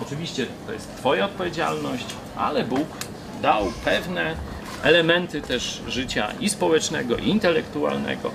[0.03, 2.89] Oczywiście to jest twoja odpowiedzialność, ale Bóg
[3.43, 4.37] dał pewne
[4.83, 8.31] elementy też życia i społecznego, i intelektualnego,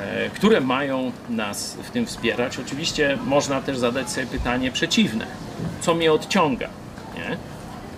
[0.00, 2.58] e, które mają nas w tym wspierać.
[2.58, 5.26] Oczywiście można też zadać sobie pytanie przeciwne.
[5.80, 6.68] Co mnie odciąga?
[7.14, 7.36] Nie?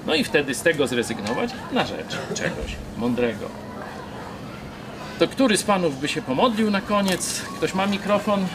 [0.06, 3.46] No i wtedy z tego zrezygnować na rzecz czegoś mądrego.
[5.18, 7.42] To który z panów by się pomodlił na koniec?
[7.56, 8.46] Ktoś ma mikrofon?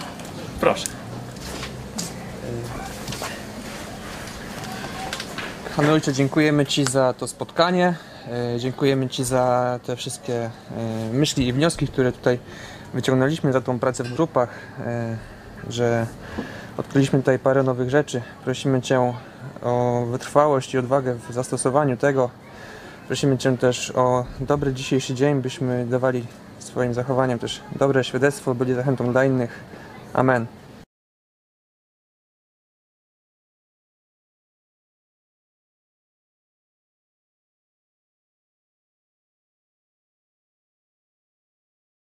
[0.60, 0.88] Proszę.
[5.78, 7.94] Ojcze, dziękujemy Ci za to spotkanie.
[8.56, 10.50] E, Dziękujemy Ci za te wszystkie e,
[11.14, 12.40] myśli i wnioski, które tutaj
[12.94, 14.50] wyciągnęliśmy za tą pracę w grupach,
[14.80, 15.18] e,
[15.70, 16.08] że
[16.78, 18.22] odkryliśmy tutaj parę nowych rzeczy.
[18.44, 19.14] Prosimy Cię
[19.64, 22.30] o wytrwałość i odwagę w zastosowaniu tego.
[23.08, 26.26] Prosimy Cię też o dobry dzisiejszy dzień, byśmy dawali
[26.60, 29.60] swoim zachowaniem też dobre świadectwo, byli zachętą dla innych.
[30.14, 30.46] Amen.